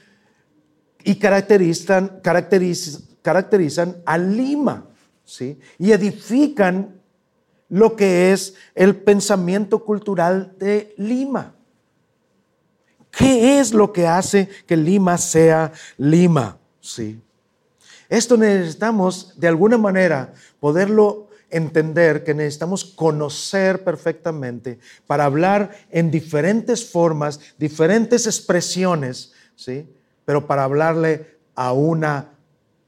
y 1.04 1.16
caracterizan, 1.16 2.20
caracterizan, 2.22 3.98
a 4.06 4.18
Lima? 4.18 4.86
¿sí? 5.26 5.60
Y 5.80 5.92
edifican 5.92 7.02
lo 7.70 7.96
que 7.96 8.32
es 8.32 8.54
el 8.76 8.96
pensamiento 8.96 9.84
cultural 9.84 10.54
de 10.60 10.94
Lima. 10.98 11.56
¿Qué 13.10 13.60
es 13.60 13.74
lo 13.74 13.94
que 13.94 14.08
hace 14.08 14.50
que 14.68 14.78
Lima 14.78 15.18
sea 15.18 15.72
Lima? 15.98 16.58
¿Sí? 16.80 17.22
Esto 18.10 18.38
necesitamos 18.38 19.40
de 19.40 19.48
alguna 19.48 19.78
manera 19.78 20.34
poderlo 20.60 21.30
entender 21.54 22.24
que 22.24 22.34
necesitamos 22.34 22.84
conocer 22.84 23.84
perfectamente 23.84 24.80
para 25.08 25.26
hablar 25.26 25.72
en 25.92 26.12
diferentes 26.12 26.90
formas, 26.90 27.40
diferentes 27.58 28.26
expresiones, 28.26 29.32
¿sí? 29.56 29.88
Pero 30.26 30.48
para 30.48 30.64
hablarle 30.64 31.38
a 31.56 31.74
una 31.74 32.32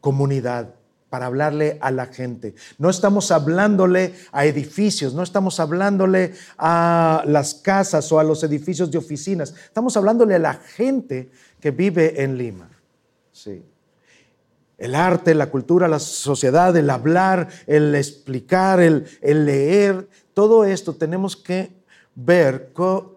comunidad, 0.01 0.73
para 1.09 1.27
hablarle 1.27 1.77
a 1.81 1.91
la 1.91 2.07
gente. 2.07 2.55
No 2.77 2.89
estamos 2.89 3.31
hablándole 3.31 4.13
a 4.31 4.45
edificios, 4.45 5.13
no 5.13 5.23
estamos 5.23 5.59
hablándole 5.59 6.33
a 6.57 7.23
las 7.25 7.55
casas 7.55 8.11
o 8.11 8.19
a 8.19 8.23
los 8.23 8.43
edificios 8.43 8.91
de 8.91 8.97
oficinas, 8.97 9.53
estamos 9.65 9.95
hablándole 9.95 10.35
a 10.35 10.39
la 10.39 10.53
gente 10.55 11.29
que 11.59 11.71
vive 11.71 12.21
en 12.21 12.37
Lima. 12.37 12.69
Sí. 13.31 13.63
El 14.77 14.95
arte, 14.95 15.35
la 15.35 15.49
cultura, 15.49 15.87
la 15.87 15.99
sociedad, 15.99 16.75
el 16.75 16.89
hablar, 16.89 17.47
el 17.67 17.95
explicar, 17.95 18.79
el, 18.79 19.05
leer, 19.21 20.09
todo 20.33 20.65
esto 20.65 20.93
tenemos 20.93 21.35
que 21.35 21.71
ver 22.15 22.71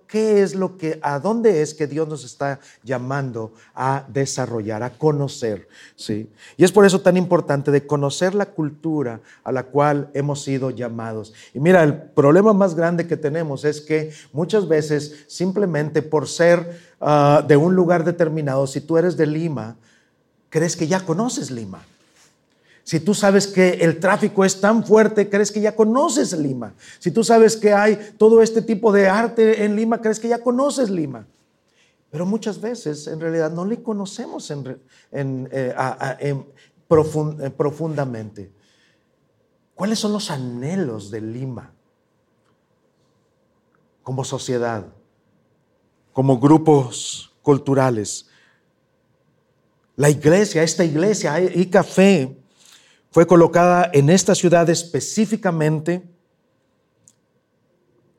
qué 0.09 0.43
es 0.43 0.55
lo 0.55 0.77
que, 0.77 0.99
a 1.03 1.21
dónde 1.21 1.63
es 1.63 1.75
que 1.75 1.87
Dios 1.87 2.09
nos 2.09 2.25
está 2.25 2.59
llamando 2.83 3.53
a 3.75 4.05
desarrollar, 4.09 4.83
a 4.83 4.91
conocer, 4.91 5.69
¿sí? 5.95 6.31
Y 6.57 6.65
es 6.65 6.73
por 6.73 6.85
eso 6.85 7.01
tan 7.01 7.17
importante 7.17 7.71
de 7.71 7.87
conocer 7.87 8.35
la 8.35 8.47
cultura 8.47 9.21
a 9.45 9.53
la 9.53 9.65
cual 9.65 10.11
hemos 10.15 10.43
sido 10.43 10.71
llamados. 10.71 11.35
Y 11.55 11.61
mira, 11.61 11.85
el 11.85 11.95
problema 11.95 12.53
más 12.53 12.75
grande 12.75 13.07
que 13.07 13.17
tenemos 13.17 13.65
es 13.65 13.81
que 13.81 14.13
muchas 14.33 14.67
veces 14.67 15.27
simplemente 15.29 16.03
por 16.03 16.27
ser 16.27 16.81
ah, 17.01 17.45
de 17.47 17.57
un 17.57 17.75
lugar 17.75 18.05
determinado, 18.05 18.67
si 18.67 18.81
tú 18.81 18.97
eres 18.97 19.17
de 19.17 19.27
Lima, 19.27 19.77
crees 20.49 20.77
que 20.77 20.87
ya 20.87 21.05
conoces 21.05 21.51
Lima. 21.51 21.85
Si 22.85 23.01
tú 23.01 23.13
sabes 23.13 23.47
que 23.47 23.75
el 23.83 24.01
tráfico 24.01 24.47
es 24.47 24.63
tan 24.63 24.83
fuerte, 24.83 25.29
crees 25.29 25.53
que 25.53 25.61
ya 25.61 25.77
conoces 25.77 26.33
Lima. 26.33 26.73
Si 26.99 27.11
tú 27.11 27.23
sabes 27.23 27.55
que 27.55 27.75
hay 27.75 28.15
todo 28.17 28.41
este 28.41 28.63
tipo 28.63 28.91
de 28.93 29.09
arte 29.09 29.65
en 29.65 29.77
Lima, 29.77 30.01
crees 30.01 30.19
que 30.19 30.29
ya 30.29 30.39
conoces 30.39 30.89
Lima. 30.89 31.27
Pero 32.11 32.25
muchas 32.25 32.61
veces 32.61 33.07
en 33.07 33.21
realidad 33.21 33.51
no 33.51 33.67
le 33.67 33.83
conocemos 33.83 34.51
en, 34.51 35.49
eh, 35.53 35.75
eh, 36.21 36.45
profundamente. 36.89 38.51
¿Cuáles 39.75 39.99
son 39.99 40.13
los 40.15 40.31
anhelos 40.31 41.11
de 41.11 41.21
Lima 41.21 41.73
como 44.03 44.25
sociedad, 44.25 44.87
como 46.15 46.41
grupos 46.41 47.35
culturales? 47.43 48.28
La 49.99 50.09
iglesia, 50.09 50.63
esta 50.63 50.85
iglesia 50.85 51.41
y 51.41 51.67
café, 51.67 52.39
fue 53.11 53.27
colocada 53.27 53.91
en 53.93 54.11
esta 54.11 54.37
ciudad 54.37 54.71
específicamente 54.71 56.09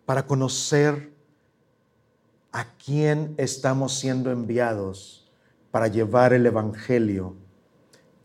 para 0.05 0.27
conocer 0.27 1.13
a 2.51 2.65
quién 2.73 3.33
estamos 3.37 3.97
siendo 3.97 4.29
enviados 4.29 5.31
para 5.71 5.87
llevar 5.87 6.33
el 6.33 6.45
Evangelio 6.45 7.37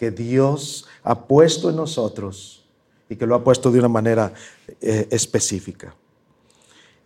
que 0.01 0.11
Dios 0.11 0.89
ha 1.05 1.29
puesto 1.29 1.71
en 1.71 1.77
nosotros 1.77 2.67
y 3.09 3.15
que 3.15 3.25
lo 3.25 3.37
ha 3.37 3.45
puesto 3.45 3.71
de 3.71 3.79
una 3.79 3.89
manera 3.89 4.33
eh, 4.81 5.07
específica. 5.13 5.95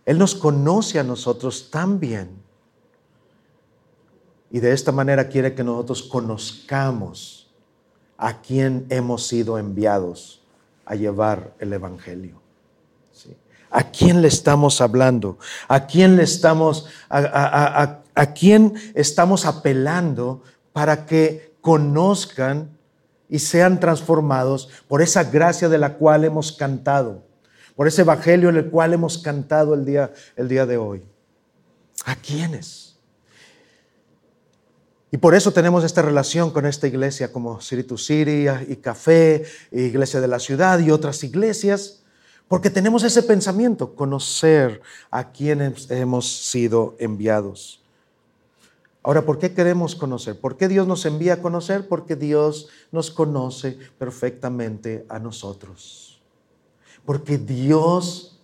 Él 0.03 0.17
nos 0.17 0.33
conoce 0.33 0.97
a 0.97 1.03
nosotros 1.03 1.69
tan 1.69 1.99
bien 1.99 2.38
y 4.51 4.59
de 4.59 4.71
esta 4.73 4.91
manera 4.91 5.27
quiere 5.27 5.53
que 5.53 5.63
nosotros 5.63 6.03
conozcamos 6.03 7.49
a 8.17 8.41
quién 8.41 8.85
hemos 8.89 9.27
sido 9.27 9.57
enviados 9.57 10.41
a 10.85 10.95
llevar 10.95 11.53
el 11.59 11.73
Evangelio. 11.73 12.41
¿A 13.71 13.83
quién 13.83 14.21
le 14.21 14.27
estamos 14.27 14.81
hablando? 14.81 15.37
¿A 15.67 15.85
quién 15.85 16.15
le 16.15 16.23
estamos, 16.23 16.87
a, 17.07 17.99
¿A 18.15 18.33
quién 18.33 18.73
estamos 18.95 19.45
apelando 19.45 20.41
para 20.73 21.05
que 21.05 21.53
conozcan 21.61 22.69
y 23.29 23.37
sean 23.37 23.79
transformados 23.79 24.69
por 24.87 25.03
esa 25.03 25.23
gracia 25.23 25.69
de 25.69 25.77
la 25.77 25.93
cual 25.93 26.25
hemos 26.25 26.51
cantado, 26.51 27.23
por 27.75 27.87
ese 27.87 28.01
evangelio 28.01 28.49
en 28.49 28.57
el 28.57 28.69
cual 28.71 28.93
hemos 28.93 29.19
cantado 29.19 29.75
el 29.75 29.85
día, 29.85 30.11
el 30.35 30.47
día 30.47 30.65
de 30.65 30.77
hoy? 30.77 31.03
¿A 32.05 32.15
quiénes? 32.15 32.97
Y 35.11 35.17
por 35.17 35.33
eso 35.33 35.51
tenemos 35.51 35.83
esta 35.83 36.03
relación 36.03 36.51
con 36.51 36.65
esta 36.65 36.87
iglesia 36.87 37.31
como 37.31 37.59
to 37.87 37.97
City 37.97 38.45
y 38.67 38.75
Café, 38.75 39.43
Iglesia 39.71 40.21
de 40.21 40.27
la 40.27 40.39
Ciudad 40.39 40.79
y 40.79 40.91
otras 40.91 41.23
iglesias, 41.23 42.03
porque 42.47 42.69
tenemos 42.69 43.03
ese 43.03 43.23
pensamiento, 43.23 43.95
conocer 43.95 44.81
a 45.09 45.31
quienes 45.31 45.89
hemos 45.89 46.27
sido 46.27 46.95
enviados. 46.99 47.83
Ahora, 49.01 49.25
¿por 49.25 49.39
qué 49.39 49.53
queremos 49.53 49.95
conocer? 49.95 50.39
¿Por 50.39 50.57
qué 50.57 50.67
Dios 50.67 50.85
nos 50.85 51.05
envía 51.05 51.35
a 51.35 51.41
conocer? 51.41 51.87
Porque 51.87 52.15
Dios 52.15 52.67
nos 52.91 53.09
conoce 53.09 53.77
perfectamente 53.97 55.05
a 55.09 55.19
nosotros. 55.19 56.21
Porque 57.05 57.37
Dios 57.37 58.39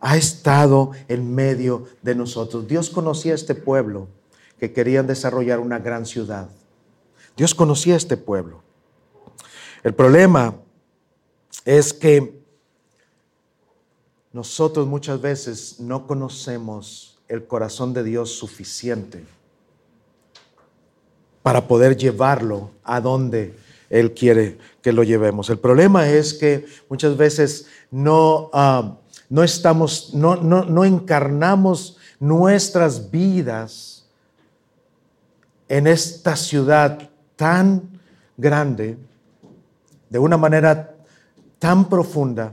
ha 0.00 0.16
estado 0.16 0.92
en 1.08 1.34
medio 1.34 1.86
de 2.02 2.14
nosotros. 2.14 2.68
Dios 2.68 2.88
conocía 2.88 3.32
a 3.32 3.34
este 3.34 3.54
pueblo 3.54 4.08
que 4.64 4.72
querían 4.72 5.06
desarrollar 5.06 5.60
una 5.60 5.78
gran 5.78 6.06
ciudad. 6.06 6.48
Dios 7.36 7.54
conocía 7.54 7.92
a 7.92 7.98
este 7.98 8.16
pueblo. 8.16 8.62
El 9.82 9.92
problema 9.92 10.54
es 11.66 11.92
que 11.92 12.42
nosotros 14.32 14.86
muchas 14.86 15.20
veces 15.20 15.80
no 15.80 16.06
conocemos 16.06 17.18
el 17.28 17.46
corazón 17.46 17.92
de 17.92 18.04
Dios 18.04 18.30
suficiente 18.30 19.22
para 21.42 21.68
poder 21.68 21.98
llevarlo 21.98 22.70
a 22.84 23.02
donde 23.02 23.54
Él 23.90 24.14
quiere 24.14 24.56
que 24.80 24.92
lo 24.92 25.02
llevemos. 25.02 25.50
El 25.50 25.58
problema 25.58 26.08
es 26.08 26.32
que 26.32 26.64
muchas 26.88 27.18
veces 27.18 27.66
no, 27.90 28.48
ah, 28.54 28.96
no 29.28 29.44
estamos, 29.44 30.14
no, 30.14 30.36
no, 30.36 30.64
no 30.64 30.86
encarnamos 30.86 31.98
nuestras 32.18 33.10
vidas 33.10 33.93
en 35.74 35.88
esta 35.88 36.36
ciudad 36.36 37.10
tan 37.34 38.00
grande, 38.36 38.96
de 40.08 40.20
una 40.20 40.36
manera 40.36 40.94
tan 41.58 41.88
profunda, 41.88 42.52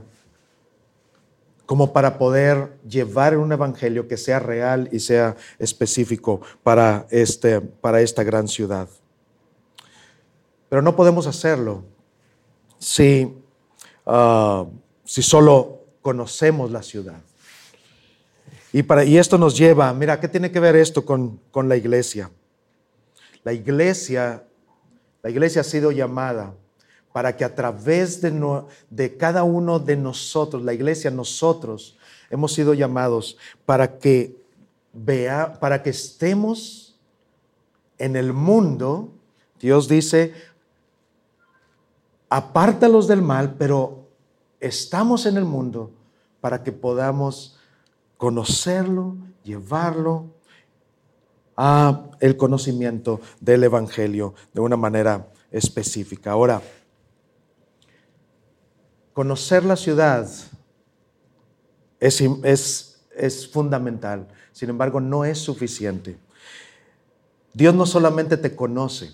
como 1.64 1.92
para 1.92 2.18
poder 2.18 2.80
llevar 2.84 3.38
un 3.38 3.52
evangelio 3.52 4.08
que 4.08 4.16
sea 4.16 4.40
real 4.40 4.88
y 4.90 4.98
sea 4.98 5.36
específico 5.60 6.40
para, 6.64 7.06
este, 7.10 7.60
para 7.60 8.00
esta 8.00 8.24
gran 8.24 8.48
ciudad. 8.48 8.88
Pero 10.68 10.82
no 10.82 10.96
podemos 10.96 11.28
hacerlo 11.28 11.84
si, 12.76 13.32
ah, 14.04 14.66
si 15.04 15.22
solo 15.22 15.78
conocemos 16.02 16.72
la 16.72 16.82
ciudad. 16.82 17.20
Y, 18.72 18.82
para, 18.82 19.04
y 19.04 19.16
esto 19.16 19.38
nos 19.38 19.56
lleva, 19.56 19.94
mira, 19.94 20.18
¿qué 20.18 20.26
tiene 20.26 20.50
que 20.50 20.58
ver 20.58 20.74
esto 20.74 21.04
con, 21.04 21.38
con 21.52 21.68
la 21.68 21.76
iglesia? 21.76 22.28
La 23.44 23.52
iglesia, 23.52 24.44
la 25.22 25.30
iglesia 25.30 25.62
ha 25.62 25.64
sido 25.64 25.90
llamada 25.90 26.54
para 27.12 27.36
que 27.36 27.44
a 27.44 27.54
través 27.54 28.20
de, 28.20 28.62
de 28.88 29.16
cada 29.16 29.44
uno 29.44 29.78
de 29.78 29.96
nosotros, 29.96 30.62
la 30.62 30.72
iglesia, 30.72 31.10
nosotros, 31.10 31.96
hemos 32.30 32.54
sido 32.54 32.72
llamados 32.72 33.36
para 33.66 33.98
que 33.98 34.40
vea, 34.92 35.58
para 35.60 35.82
que 35.82 35.90
estemos 35.90 36.98
en 37.98 38.16
el 38.16 38.32
mundo. 38.32 39.12
Dios 39.60 39.88
dice, 39.88 40.32
apártalos 42.28 43.08
del 43.08 43.22
mal, 43.22 43.54
pero 43.58 44.08
estamos 44.60 45.26
en 45.26 45.36
el 45.36 45.44
mundo 45.44 45.90
para 46.40 46.62
que 46.62 46.72
podamos 46.72 47.58
conocerlo, 48.16 49.16
llevarlo 49.44 50.26
a 51.56 52.10
el 52.20 52.36
conocimiento 52.36 53.20
del 53.40 53.64
evangelio 53.64 54.34
de 54.52 54.60
una 54.60 54.76
manera 54.76 55.28
específica. 55.50 56.32
Ahora, 56.32 56.62
conocer 59.12 59.64
la 59.64 59.76
ciudad 59.76 60.28
es, 62.00 62.20
es, 63.14 63.48
fundamental, 63.50 64.26
sin 64.52 64.70
embargo 64.70 65.00
no 65.00 65.24
es 65.24 65.38
suficiente. 65.38 66.18
Dios 67.52 67.74
no 67.74 67.86
solamente 67.86 68.36
te 68.36 68.56
conoce, 68.56 69.10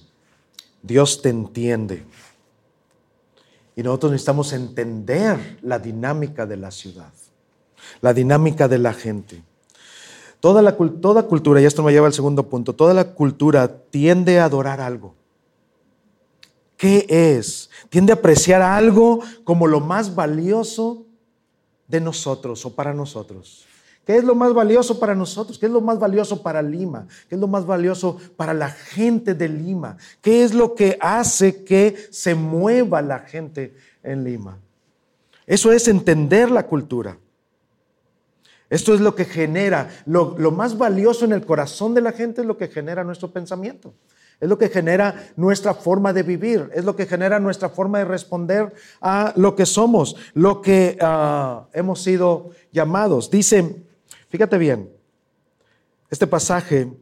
Dios 0.83 1.20
te 1.20 1.29
entiende. 1.29 2.05
Y 3.74 3.83
nosotros 3.83 4.12
necesitamos 4.12 4.53
entender 4.53 5.59
la 5.62 5.79
dinámica 5.79 6.46
de 6.46 6.57
la 6.57 6.70
ciudad, 6.70 7.12
la 8.01 8.12
dinámica 8.12 8.68
de 8.68 8.79
la 8.79 8.92
gente. 8.92 9.42
Toda, 10.40 10.62
la, 10.62 10.77
toda 10.77 11.24
cultura, 11.24 11.61
y 11.61 11.64
esto 11.64 11.83
me 11.83 11.92
lleva 11.92 12.07
al 12.07 12.12
segundo 12.12 12.48
punto, 12.48 12.74
toda 12.74 12.94
la 12.94 13.12
cultura 13.12 13.68
tiende 13.90 14.38
a 14.38 14.44
adorar 14.44 14.81
algo. 14.81 15.14
¿Qué 16.77 17.07
es? 17.09 17.70
Tiende 17.88 18.12
a 18.12 18.16
apreciar 18.16 18.62
algo 18.62 19.20
como 19.42 19.66
lo 19.66 19.81
más 19.81 20.14
valioso 20.14 21.07
de 21.88 22.01
nosotros 22.01 22.64
o 22.64 22.74
para 22.74 22.94
nosotros. 22.94 23.66
¿Qué 24.07 24.16
es 24.16 24.24
lo 24.24 24.35
más 24.35 24.55
valioso 24.55 24.98
para 24.98 25.14
nosotros? 25.14 25.59
¿Qué 25.59 25.66
es 25.66 25.72
lo 25.72 25.81
más 25.81 25.98
valioso 25.98 26.40
para 26.40 26.62
Lima? 26.62 27.07
¿Qué 27.29 27.35
es 27.35 27.40
lo 27.40 27.46
más 27.46 27.66
valioso 27.66 28.16
para 28.37 28.55
la 28.55 28.70
gente 28.70 29.35
de 29.35 29.48
Lima? 29.48 29.98
¿Qué 30.22 30.44
es 30.44 30.55
lo 30.55 30.74
que 30.74 30.96
hace 31.01 31.64
que 31.64 31.94
se 32.11 32.35
mueva 32.35 33.03
la 33.03 33.18
gente 33.18 33.74
en 34.03 34.24
Lima? 34.24 34.57
Eso 35.46 35.72
es 35.72 35.88
entender 35.88 36.51
la 36.51 36.66
cultura. 36.66 37.18
Esto 38.70 38.94
es 38.94 39.00
lo 39.00 39.14
que 39.14 39.24
genera, 39.24 39.88
lo, 40.04 40.35
más 40.50 40.76
valioso 40.76 41.24
en 41.24 41.33
el 41.33 41.46
corazón 41.46 41.94
de 41.94 42.02
la 42.02 42.12
gente 42.12 42.42
es 42.42 42.46
lo 42.46 42.59
que 42.59 42.68
genera 42.68 43.02
nuestro 43.02 43.31
pensamiento. 43.31 43.94
Es 44.40 44.48
lo 44.48 44.59
que 44.59 44.68
genera 44.68 45.31
nuestra 45.37 45.74
forma 45.74 46.12
de 46.12 46.22
vivir, 46.22 46.70
es 46.72 46.85
lo 46.85 46.94
que 46.94 47.07
genera 47.07 47.40
nuestra 47.40 47.70
forma 47.70 47.98
de 47.98 48.04
responder 48.04 48.72
a 49.00 49.33
lo 49.37 49.57
que 49.57 49.66
somos, 49.66 50.14
lo 50.35 50.62
que 50.62 50.96
ah, 51.00 51.66
hemos 51.72 52.02
sido 52.02 52.50
llamados. 52.70 53.31
Dice, 53.31 53.85
fíjate 54.28 54.59
bien, 54.59 54.90
este 56.11 56.28
pasaje 56.28 56.92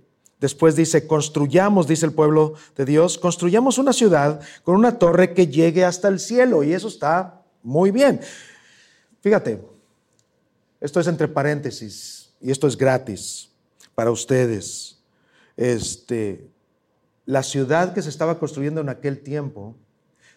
después 0.41 0.77
dice, 0.77 1.07
construyamos, 1.07 1.87
dice 1.87 2.07
el 2.07 2.13
pueblo 2.13 2.55
de 2.75 2.87
Dios, 2.87 3.19
construyamos 3.19 3.77
una 3.77 3.93
ciudad 3.93 4.41
con 4.63 4.77
una 4.77 4.99
torre 4.99 5.35
que 5.35 5.49
llegue 5.49 5.85
hasta 5.85 6.09
el 6.09 6.21
cielo 6.21 6.63
y 6.63 6.73
eso 6.73 6.89
está 6.89 7.43
muy 7.63 7.91
bien. 7.91 8.21
Fíjate, 9.21 9.76
esto 10.81 11.01
es 11.01 11.07
entre 11.07 11.29
paréntesis 11.29 12.31
y 12.41 12.51
esto 12.51 12.67
es 12.67 12.77
gratis 12.77 13.51
para 13.95 14.11
ustedes. 14.11 14.99
Este, 15.57 16.49
la 17.25 17.43
ciudad 17.43 17.95
que 17.95 18.03
se 18.03 18.11
estaba 18.11 18.39
construyendo 18.39 18.81
en 18.81 18.89
aquel 18.89 19.21
tiempo 19.21 19.75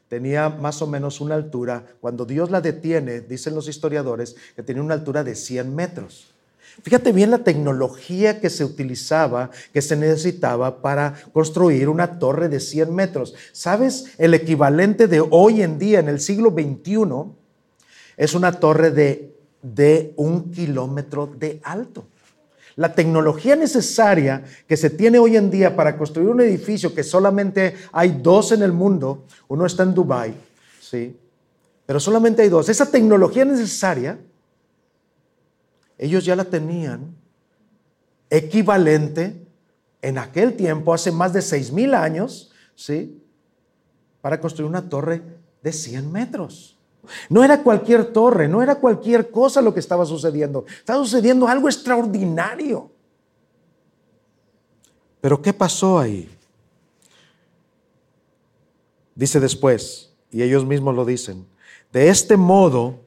tenía 0.07 0.49
más 0.49 0.81
o 0.81 0.87
menos 0.87 1.21
una 1.21 1.35
altura, 1.35 1.85
cuando 2.01 2.25
Dios 2.25 2.49
la 2.49 2.61
detiene, 2.61 3.21
dicen 3.21 3.53
los 3.53 3.67
historiadores, 3.67 4.35
que 4.55 4.63
tenía 4.63 4.81
una 4.81 4.95
altura 4.95 5.23
de 5.23 5.35
100 5.35 5.75
metros. 5.75 6.33
Fíjate 6.81 7.11
bien 7.11 7.29
la 7.29 7.43
tecnología 7.43 8.39
que 8.39 8.49
se 8.49 8.63
utilizaba, 8.63 9.51
que 9.73 9.81
se 9.81 9.95
necesitaba 9.95 10.81
para 10.81 11.13
construir 11.33 11.89
una 11.89 12.17
torre 12.17 12.47
de 12.47 12.59
100 12.59 12.93
metros. 12.93 13.35
¿Sabes? 13.51 14.13
El 14.17 14.33
equivalente 14.33 15.07
de 15.07 15.19
hoy 15.19 15.61
en 15.61 15.77
día, 15.77 15.99
en 15.99 16.09
el 16.09 16.19
siglo 16.19 16.51
XXI, 16.51 17.31
es 18.17 18.33
una 18.33 18.59
torre 18.59 18.91
de, 18.91 19.38
de 19.61 20.13
un 20.15 20.51
kilómetro 20.51 21.27
de 21.27 21.59
alto. 21.63 22.05
La 22.75 22.93
tecnología 22.93 23.55
necesaria 23.55 24.43
que 24.67 24.77
se 24.77 24.89
tiene 24.89 25.19
hoy 25.19 25.35
en 25.35 25.51
día 25.51 25.75
para 25.75 25.97
construir 25.97 26.29
un 26.29 26.39
edificio 26.41 26.93
que 26.93 27.03
solamente 27.03 27.75
hay 27.91 28.19
dos 28.21 28.51
en 28.51 28.63
el 28.63 28.71
mundo, 28.71 29.25
uno 29.49 29.65
está 29.65 29.83
en 29.83 29.93
Dubái, 29.93 30.33
¿sí? 30.79 31.17
Pero 31.85 31.99
solamente 31.99 32.41
hay 32.41 32.49
dos. 32.49 32.69
Esa 32.69 32.89
tecnología 32.89 33.43
necesaria, 33.43 34.17
ellos 35.97 36.23
ya 36.23 36.35
la 36.35 36.45
tenían 36.45 37.15
equivalente 38.29 39.45
en 40.01 40.17
aquel 40.17 40.55
tiempo, 40.55 40.93
hace 40.93 41.11
más 41.11 41.33
de 41.33 41.41
seis 41.41 41.71
mil 41.71 41.93
años, 41.93 42.51
¿sí? 42.75 43.21
Para 44.21 44.39
construir 44.39 44.69
una 44.69 44.87
torre 44.87 45.21
de 45.61 45.73
100 45.73 46.11
metros. 46.11 46.78
No 47.29 47.43
era 47.43 47.63
cualquier 47.63 48.05
torre, 48.05 48.47
no 48.47 48.61
era 48.61 48.75
cualquier 48.75 49.31
cosa 49.31 49.61
lo 49.61 49.73
que 49.73 49.79
estaba 49.79 50.05
sucediendo. 50.05 50.65
Estaba 50.67 51.03
sucediendo 51.03 51.47
algo 51.47 51.67
extraordinario. 51.67 52.91
Pero 55.21 55.41
¿qué 55.41 55.53
pasó 55.53 55.99
ahí? 55.99 56.29
Dice 59.15 59.39
después, 59.39 60.13
y 60.31 60.43
ellos 60.43 60.65
mismos 60.65 60.95
lo 60.95 61.03
dicen, 61.03 61.45
de 61.91 62.09
este 62.09 62.37
modo 62.37 62.99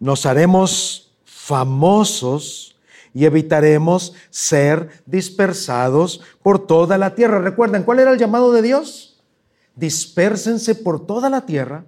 nos 0.00 0.24
haremos 0.24 1.12
famosos 1.24 2.76
y 3.12 3.24
evitaremos 3.24 4.14
ser 4.30 5.02
dispersados 5.04 6.22
por 6.42 6.66
toda 6.66 6.96
la 6.96 7.14
tierra. 7.14 7.40
Recuerden, 7.40 7.82
¿cuál 7.82 7.98
era 7.98 8.12
el 8.12 8.18
llamado 8.18 8.52
de 8.52 8.62
Dios? 8.62 9.20
Dispérsense 9.74 10.74
por 10.74 11.04
toda 11.04 11.28
la 11.28 11.44
tierra 11.44 11.84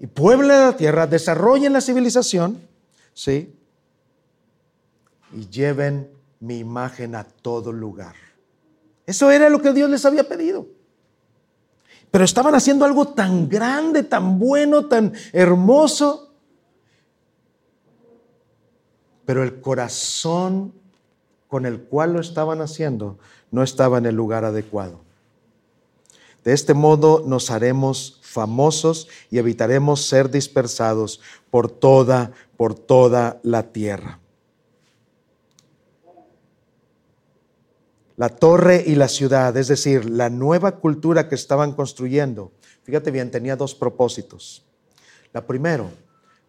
y 0.00 0.06
pueblen 0.06 0.48
la 0.48 0.76
tierra, 0.76 1.06
desarrollen 1.06 1.72
la 1.72 1.80
civilización, 1.80 2.60
¿sí? 3.12 3.54
Y 5.32 5.48
lleven 5.48 6.10
mi 6.40 6.58
imagen 6.58 7.14
a 7.14 7.24
todo 7.24 7.72
lugar. 7.72 8.14
Eso 9.06 9.30
era 9.30 9.48
lo 9.48 9.60
que 9.60 9.72
Dios 9.72 9.90
les 9.90 10.04
había 10.04 10.28
pedido. 10.28 10.66
Pero 12.10 12.24
estaban 12.24 12.54
haciendo 12.54 12.84
algo 12.84 13.08
tan 13.08 13.48
grande, 13.48 14.02
tan 14.02 14.38
bueno, 14.38 14.86
tan 14.86 15.12
hermoso. 15.32 16.32
Pero 19.24 19.42
el 19.42 19.60
corazón 19.60 20.72
con 21.48 21.66
el 21.66 21.80
cual 21.80 22.12
lo 22.12 22.20
estaban 22.20 22.60
haciendo 22.60 23.18
no 23.50 23.62
estaba 23.62 23.98
en 23.98 24.06
el 24.06 24.14
lugar 24.14 24.44
adecuado. 24.44 25.00
De 26.44 26.52
este 26.52 26.74
modo 26.74 27.24
nos 27.26 27.50
haremos 27.50 28.20
famosos 28.34 29.08
y 29.30 29.38
evitaremos 29.38 30.04
ser 30.06 30.28
dispersados 30.30 31.20
por 31.50 31.70
toda, 31.70 32.32
por 32.56 32.74
toda 32.74 33.40
la 33.42 33.62
tierra. 33.72 34.18
La 38.16 38.28
torre 38.28 38.84
y 38.86 38.96
la 38.96 39.08
ciudad, 39.08 39.56
es 39.56 39.68
decir, 39.68 40.08
la 40.08 40.30
nueva 40.30 40.78
cultura 40.78 41.28
que 41.28 41.34
estaban 41.34 41.72
construyendo, 41.72 42.52
fíjate 42.82 43.10
bien, 43.10 43.30
tenía 43.30 43.56
dos 43.56 43.74
propósitos. 43.74 44.64
La 45.32 45.46
primero 45.46 45.90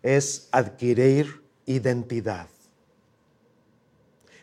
es 0.04 0.48
adquirir 0.52 1.44
identidad. 1.66 2.48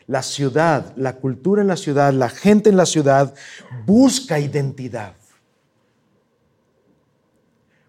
La 0.05 0.21
ciudad, 0.21 0.93
la 0.97 1.15
cultura 1.15 1.61
en 1.61 1.69
la 1.69 1.77
ciudad, 1.77 2.11
la 2.11 2.27
gente 2.27 2.69
en 2.69 2.75
la 2.75 2.85
ciudad 2.85 3.33
busca 3.85 4.37
identidad. 4.37 5.15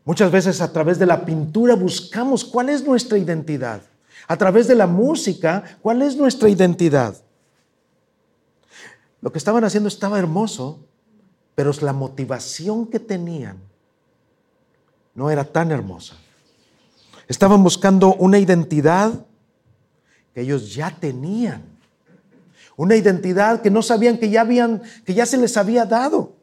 Muchas 0.04 0.30
veces 0.30 0.60
a 0.60 0.72
través 0.72 0.98
de 0.98 1.06
la 1.06 1.24
pintura 1.24 1.74
buscamos 1.74 2.44
cuál 2.44 2.68
es 2.68 2.84
nuestra 2.84 3.16
identidad. 3.16 3.82
A 4.28 4.36
través 4.36 4.68
de 4.68 4.74
la 4.74 4.86
música, 4.86 5.78
cuál 5.80 6.02
es 6.02 6.16
nuestra 6.16 6.48
identidad. 6.48 7.16
Lo 9.20 9.32
que 9.32 9.38
estaban 9.38 9.64
haciendo 9.64 9.88
estaba 9.88 10.18
hermoso, 10.18 10.80
pero 11.54 11.70
la 11.80 11.92
motivación 11.92 12.86
que 12.86 13.00
tenían 13.00 13.58
no 15.14 15.30
era 15.30 15.44
tan 15.44 15.70
hermosa. 15.70 16.16
Estaban 17.26 17.62
buscando 17.62 18.14
una 18.14 18.38
identidad 18.38 19.24
que 20.34 20.42
ellos 20.42 20.74
ya 20.74 20.90
tenían. 20.90 21.62
Una 22.76 22.96
identidad 22.96 23.62
que 23.62 23.70
no 23.70 23.82
sabían 23.82 24.18
que 24.18 24.28
ya 24.28 24.42
habían 24.42 24.82
que 25.06 25.14
ya 25.14 25.24
se 25.24 25.38
les 25.38 25.56
había 25.56 25.86
dado. 25.86 26.34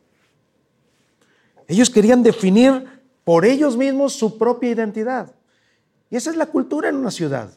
Ellos 1.67 1.89
querían 1.89 2.23
definir 2.23 3.00
por 3.31 3.45
ellos 3.45 3.77
mismos 3.77 4.11
su 4.11 4.37
propia 4.37 4.71
identidad. 4.71 5.33
Y 6.09 6.17
esa 6.17 6.31
es 6.31 6.35
la 6.35 6.47
cultura 6.47 6.89
en 6.89 6.97
una 6.97 7.11
ciudad. 7.11 7.49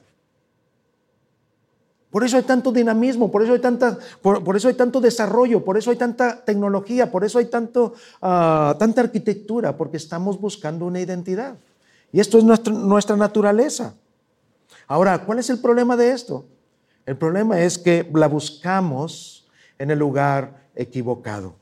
Por 2.10 2.22
eso 2.22 2.36
hay 2.36 2.44
tanto 2.44 2.70
dinamismo, 2.70 3.28
por 3.28 3.42
eso 3.42 3.54
hay, 3.54 3.58
tanta, 3.58 3.98
por, 4.22 4.54
eso 4.54 4.68
hay 4.68 4.74
tanto 4.74 5.00
desarrollo, 5.00 5.64
por 5.64 5.76
eso 5.76 5.90
hay 5.90 5.96
tanta 5.96 6.44
tecnología, 6.44 7.10
por 7.10 7.24
eso 7.24 7.40
hay 7.40 7.46
tanto, 7.46 7.94
ah, 8.22 8.76
tanta 8.78 9.00
arquitectura, 9.00 9.76
porque 9.76 9.96
estamos 9.96 10.40
buscando 10.40 10.86
una 10.86 11.00
identidad. 11.00 11.56
Y 12.12 12.20
esto 12.20 12.38
es 12.38 12.44
nuestra 12.44 13.16
naturaleza. 13.16 13.94
Ahora, 14.86 15.24
¿cuál 15.24 15.40
es 15.40 15.50
el 15.50 15.58
problema 15.58 15.96
de 15.96 16.12
esto? 16.12 16.44
El 17.04 17.16
problema 17.16 17.58
es 17.58 17.78
que 17.78 18.08
la 18.14 18.28
buscamos 18.28 19.48
en 19.76 19.90
el 19.90 19.98
lugar 19.98 20.68
equivocado. 20.76 21.56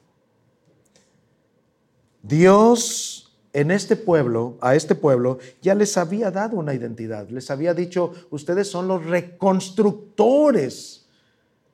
Dios 2.23 3.32
en 3.53 3.71
este 3.71 3.97
pueblo, 3.97 4.57
a 4.61 4.75
este 4.75 4.95
pueblo, 4.95 5.39
ya 5.61 5.75
les 5.75 5.99
había 5.99 6.31
dado 6.31 6.57
una 6.57 6.75
identidad. 6.75 7.29
Les 7.29 7.51
había 7.51 7.75
dicho, 7.75 8.13
ustedes 8.31 8.69
son 8.69 8.89
los 8.89 9.05
reconstructores 9.05 11.07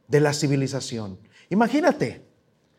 de 0.08 0.20
la 0.20 0.32
civilización. 0.32 1.18
Imagínate, 1.50 2.22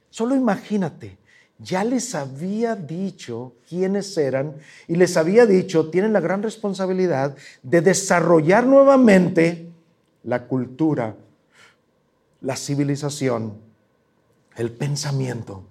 solo 0.10 0.36
imagínate, 0.36 1.18
ya 1.60 1.84
les 1.84 2.16
había 2.16 2.76
dicho 2.76 3.54
quiénes 3.68 4.18
eran 4.18 4.56
y 4.88 4.96
les 4.96 5.16
había 5.18 5.46
dicho, 5.46 5.90
tienen 5.90 6.14
la 6.14 6.20
gran 6.20 6.44
responsabilidad 6.44 7.36
de 7.64 7.82
desarrollar 7.82 8.66
nuevamente 8.66 9.70
la 10.24 10.48
cultura, 10.48 11.16
la 12.42 12.56
civilización, 12.56 13.58
el 14.56 14.72
pensamiento 14.72 15.69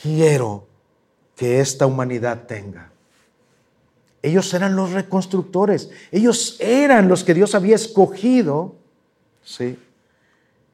quiero 0.00 0.66
que 1.34 1.60
esta 1.60 1.86
humanidad 1.86 2.46
tenga. 2.46 2.90
Ellos 4.22 4.52
eran 4.54 4.74
los 4.74 4.92
reconstructores, 4.92 5.90
ellos 6.10 6.56
eran 6.58 7.08
los 7.08 7.22
que 7.22 7.34
Dios 7.34 7.54
había 7.54 7.76
escogido, 7.76 8.74
¿sí? 9.44 9.78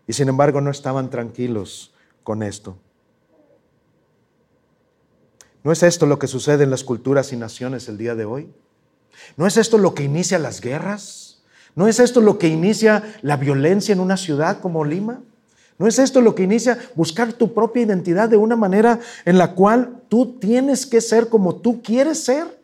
Y 0.06 0.12
sin 0.14 0.28
embargo 0.28 0.60
no 0.60 0.70
estaban 0.70 1.10
tranquilos 1.10 1.92
con 2.22 2.42
esto. 2.42 2.76
¿No 5.64 5.70
es 5.70 5.82
esto 5.82 6.06
lo 6.06 6.18
que 6.18 6.26
sucede 6.26 6.64
en 6.64 6.70
las 6.70 6.82
culturas 6.82 7.32
y 7.32 7.36
naciones 7.36 7.88
el 7.88 7.98
día 7.98 8.14
de 8.14 8.24
hoy? 8.24 8.52
¿No 9.36 9.46
es 9.46 9.56
esto 9.56 9.78
lo 9.78 9.94
que 9.94 10.02
inicia 10.02 10.38
las 10.38 10.60
guerras? 10.60 11.42
¿No 11.74 11.86
es 11.86 12.00
esto 12.00 12.20
lo 12.20 12.38
que 12.38 12.48
inicia 12.48 13.16
la 13.22 13.36
violencia 13.36 13.92
en 13.92 14.00
una 14.00 14.16
ciudad 14.16 14.60
como 14.60 14.84
Lima? 14.84 15.22
¿No 15.78 15.86
es 15.86 15.98
esto 15.98 16.20
lo 16.20 16.34
que 16.34 16.42
inicia 16.42 16.78
buscar 16.94 17.32
tu 17.32 17.52
propia 17.52 17.82
identidad 17.82 18.28
de 18.28 18.36
una 18.36 18.56
manera 18.56 19.00
en 19.24 19.38
la 19.38 19.54
cual 19.54 20.02
tú 20.08 20.38
tienes 20.38 20.86
que 20.86 21.00
ser 21.00 21.28
como 21.28 21.56
tú 21.56 21.82
quieres 21.82 22.22
ser? 22.24 22.62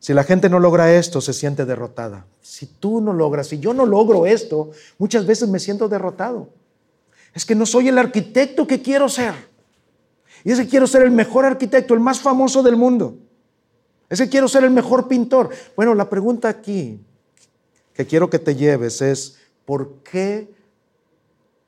Si 0.00 0.14
la 0.14 0.24
gente 0.24 0.48
no 0.48 0.58
logra 0.58 0.92
esto, 0.94 1.20
se 1.20 1.34
siente 1.34 1.66
derrotada. 1.66 2.26
Si 2.40 2.66
tú 2.66 3.00
no 3.00 3.12
logras, 3.12 3.48
si 3.48 3.58
yo 3.58 3.74
no 3.74 3.84
logro 3.84 4.26
esto, 4.26 4.70
muchas 4.98 5.26
veces 5.26 5.48
me 5.48 5.58
siento 5.58 5.88
derrotado. 5.88 6.48
Es 7.34 7.44
que 7.44 7.54
no 7.54 7.66
soy 7.66 7.88
el 7.88 7.98
arquitecto 7.98 8.66
que 8.66 8.80
quiero 8.80 9.08
ser. 9.08 9.34
Y 10.42 10.52
es 10.52 10.58
que 10.58 10.66
quiero 10.66 10.86
ser 10.86 11.02
el 11.02 11.10
mejor 11.10 11.44
arquitecto, 11.44 11.92
el 11.92 12.00
más 12.00 12.18
famoso 12.18 12.62
del 12.62 12.76
mundo. 12.76 13.18
Es 14.08 14.20
que 14.20 14.28
quiero 14.28 14.48
ser 14.48 14.64
el 14.64 14.70
mejor 14.70 15.06
pintor. 15.06 15.50
Bueno, 15.76 15.94
la 15.94 16.08
pregunta 16.08 16.48
aquí 16.48 16.98
que 17.92 18.06
quiero 18.06 18.30
que 18.30 18.38
te 18.38 18.56
lleves 18.56 19.02
es, 19.02 19.36
¿por 19.70 20.02
qué 20.02 20.52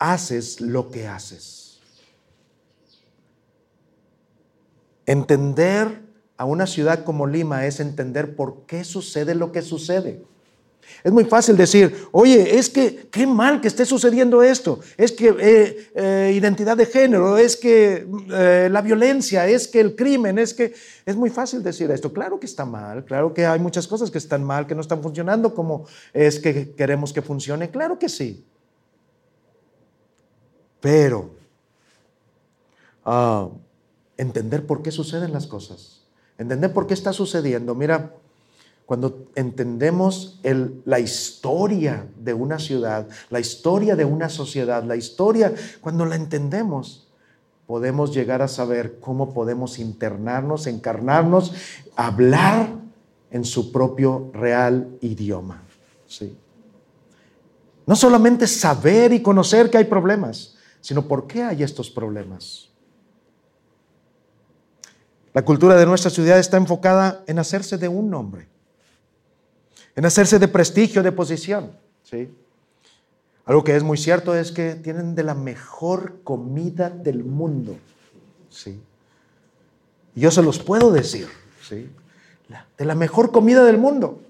haces 0.00 0.60
lo 0.60 0.90
que 0.90 1.06
haces? 1.06 1.78
Entender 5.06 6.02
a 6.36 6.44
una 6.44 6.66
ciudad 6.66 7.04
como 7.04 7.28
Lima 7.28 7.64
es 7.64 7.78
entender 7.78 8.34
por 8.34 8.66
qué 8.66 8.82
sucede 8.82 9.36
lo 9.36 9.52
que 9.52 9.62
sucede. 9.62 10.24
Es 11.04 11.10
muy 11.10 11.24
fácil 11.24 11.56
decir, 11.56 12.08
oye, 12.12 12.58
es 12.58 12.70
que 12.70 13.08
qué 13.10 13.26
mal 13.26 13.60
que 13.60 13.68
esté 13.68 13.84
sucediendo 13.84 14.42
esto, 14.42 14.80
es 14.96 15.10
que 15.12 15.34
eh, 15.38 15.90
eh, 15.94 16.32
identidad 16.34 16.76
de 16.76 16.86
género, 16.86 17.38
es 17.38 17.56
que 17.56 18.06
eh, 18.32 18.68
la 18.70 18.82
violencia, 18.82 19.46
es 19.48 19.66
que 19.66 19.80
el 19.80 19.96
crimen, 19.96 20.38
es 20.38 20.54
que 20.54 20.72
es 21.04 21.16
muy 21.16 21.30
fácil 21.30 21.62
decir 21.62 21.90
esto. 21.90 22.12
Claro 22.12 22.38
que 22.38 22.46
está 22.46 22.64
mal, 22.64 23.04
claro 23.04 23.34
que 23.34 23.46
hay 23.46 23.58
muchas 23.58 23.88
cosas 23.88 24.10
que 24.10 24.18
están 24.18 24.44
mal, 24.44 24.66
que 24.66 24.74
no 24.74 24.80
están 24.80 25.02
funcionando 25.02 25.54
como 25.54 25.86
es 26.12 26.38
que 26.38 26.72
queremos 26.72 27.12
que 27.12 27.22
funcione, 27.22 27.70
claro 27.70 27.98
que 27.98 28.08
sí. 28.08 28.44
Pero 30.80 31.30
ah, 33.04 33.48
entender 34.16 34.66
por 34.66 34.82
qué 34.82 34.90
suceden 34.90 35.32
las 35.32 35.46
cosas, 35.46 36.02
entender 36.38 36.72
por 36.72 36.86
qué 36.86 36.94
está 36.94 37.12
sucediendo. 37.12 37.74
Mira, 37.74 38.12
cuando 38.86 39.26
entendemos 39.36 40.40
la 40.84 40.98
historia 40.98 42.06
de 42.16 42.34
una 42.34 42.58
ciudad, 42.58 43.08
la 43.30 43.40
historia 43.40 43.96
de 43.96 44.04
una 44.04 44.28
sociedad, 44.28 44.82
la 44.84 44.96
historia, 44.96 45.54
cuando 45.80 46.04
la 46.04 46.16
entendemos, 46.16 47.08
podemos 47.66 48.12
llegar 48.12 48.42
a 48.42 48.48
saber 48.48 48.98
cómo 49.00 49.32
podemos 49.32 49.78
internarnos, 49.78 50.66
encarnarnos, 50.66 51.54
hablar 51.96 52.68
en 53.30 53.44
su 53.44 53.72
propio 53.72 54.30
real 54.34 54.98
idioma. 55.00 55.62
No 57.86 57.96
solamente 57.96 58.46
saber 58.46 59.12
y 59.12 59.22
conocer 59.22 59.70
que 59.70 59.78
hay 59.78 59.84
problemas, 59.84 60.56
sino 60.80 61.06
por 61.06 61.26
qué 61.26 61.44
hay 61.44 61.62
estos 61.62 61.88
problemas. 61.88 62.68
La 65.32 65.44
cultura 65.44 65.76
de 65.76 65.86
nuestra 65.86 66.10
ciudad 66.10 66.38
está 66.38 66.58
enfocada 66.58 67.24
en 67.26 67.38
hacerse 67.38 67.78
de 67.78 67.88
un 67.88 68.10
nombre 68.10 68.51
en 69.94 70.04
hacerse 70.04 70.38
de 70.38 70.48
prestigio, 70.48 71.02
de 71.02 71.12
posición. 71.12 71.72
¿sí? 72.02 72.32
Algo 73.44 73.64
que 73.64 73.76
es 73.76 73.82
muy 73.82 73.98
cierto 73.98 74.34
es 74.34 74.52
que 74.52 74.74
tienen 74.74 75.14
de 75.14 75.22
la 75.22 75.34
mejor 75.34 76.22
comida 76.24 76.90
del 76.90 77.24
mundo. 77.24 77.76
¿sí? 78.48 78.80
yo 80.14 80.30
se 80.30 80.42
los 80.42 80.58
puedo 80.58 80.92
decir. 80.92 81.28
¿sí? 81.62 81.90
de 82.76 82.84
la 82.84 82.94
mejor 82.94 83.32
comida 83.32 83.64
del 83.64 83.78
mundo. 83.78 84.20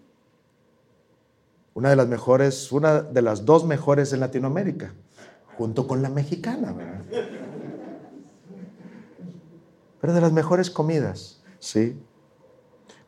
una 1.74 1.90
de 1.90 1.96
las 1.96 2.06
mejores, 2.06 2.70
una 2.70 3.00
de 3.00 3.22
las 3.22 3.44
dos 3.44 3.64
mejores 3.64 4.12
en 4.12 4.20
Latinoamérica, 4.20 4.92
junto 5.56 5.88
con 5.88 6.02
la 6.02 6.10
mexicana, 6.10 6.72
¿verdad? 6.72 7.00
Pero 10.00 10.12
de 10.12 10.20
las 10.20 10.32
mejores 10.32 10.70
comidas, 10.70 11.40
¿sí? 11.58 11.96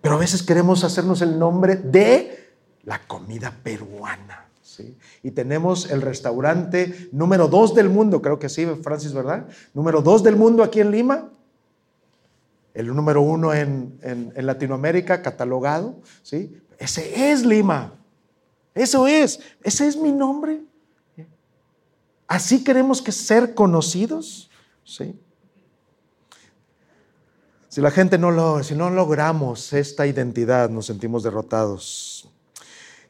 Pero 0.01 0.17
a 0.17 0.19
veces 0.19 0.43
queremos 0.43 0.83
hacernos 0.83 1.21
el 1.23 1.39
nombre 1.39 1.77
de 1.77 2.34
la 2.85 3.07
comida 3.07 3.53
peruana. 3.63 4.49
¿sí? 4.63 4.97
Y 5.23 5.31
tenemos 5.31 5.91
el 5.91 6.03
restaurante 6.03 7.09
número 7.13 7.49
dos 7.49 7.75
del 7.75 7.89
mundo, 7.89 8.21
creo 8.23 8.39
que 8.39 8.49
sí, 8.49 8.67
Francis, 8.83 9.13
¿verdad? 9.13 9.47
Número 9.73 10.03
dos 10.03 10.23
del 10.23 10.37
mundo 10.37 10.63
aquí 10.63 10.81
en 10.81 10.91
Lima. 10.91 11.31
El 12.73 12.89
número 12.89 13.23
uno 13.23 13.55
en, 13.55 13.99
en 14.03 14.47
Latinoamérica, 14.47 15.23
catalogado. 15.23 16.01
¿sí? 16.23 16.61
Ese 16.79 17.31
es 17.31 17.45
Lima. 17.45 17.93
Eso 18.75 19.07
es. 19.07 19.41
Ese 19.63 19.87
es 19.87 19.97
mi 19.97 20.11
nombre. 20.11 20.61
Así 22.27 22.65
queremos 22.65 23.01
que 23.01 23.13
ser 23.13 23.55
conocidos. 23.55 24.51
¿sí? 24.83 25.19
Si 27.69 27.81
la 27.81 27.91
gente 27.91 28.19
no 28.19 28.31
lo, 28.31 28.63
si 28.63 28.75
no 28.75 28.91
logramos 28.91 29.73
esta 29.73 30.07
identidad, 30.07 30.71
nos 30.71 30.87
sentimos 30.87 31.23
derrotados. 31.23 32.29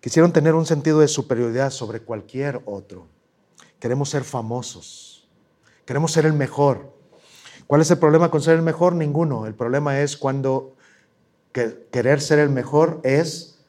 Quisieron 0.04 0.34
tener 0.34 0.54
un 0.54 0.66
sentido 0.66 1.00
de 1.00 1.08
superioridad 1.08 1.70
sobre 1.70 2.00
cualquier 2.00 2.60
otro. 2.66 3.06
Queremos 3.78 4.10
ser 4.10 4.22
famosos. 4.22 5.26
Queremos 5.86 6.12
ser 6.12 6.26
el 6.26 6.34
mejor. 6.34 6.92
¿Cuál 7.66 7.80
es 7.80 7.90
el 7.90 7.96
problema 7.96 8.30
con 8.30 8.42
ser 8.42 8.56
el 8.56 8.60
mejor? 8.60 8.94
Ninguno. 8.94 9.46
El 9.46 9.54
problema 9.54 10.00
es 10.00 10.18
cuando 10.18 10.74
querer 11.52 12.20
ser 12.20 12.38
el 12.38 12.50
mejor 12.50 13.00
es, 13.02 13.64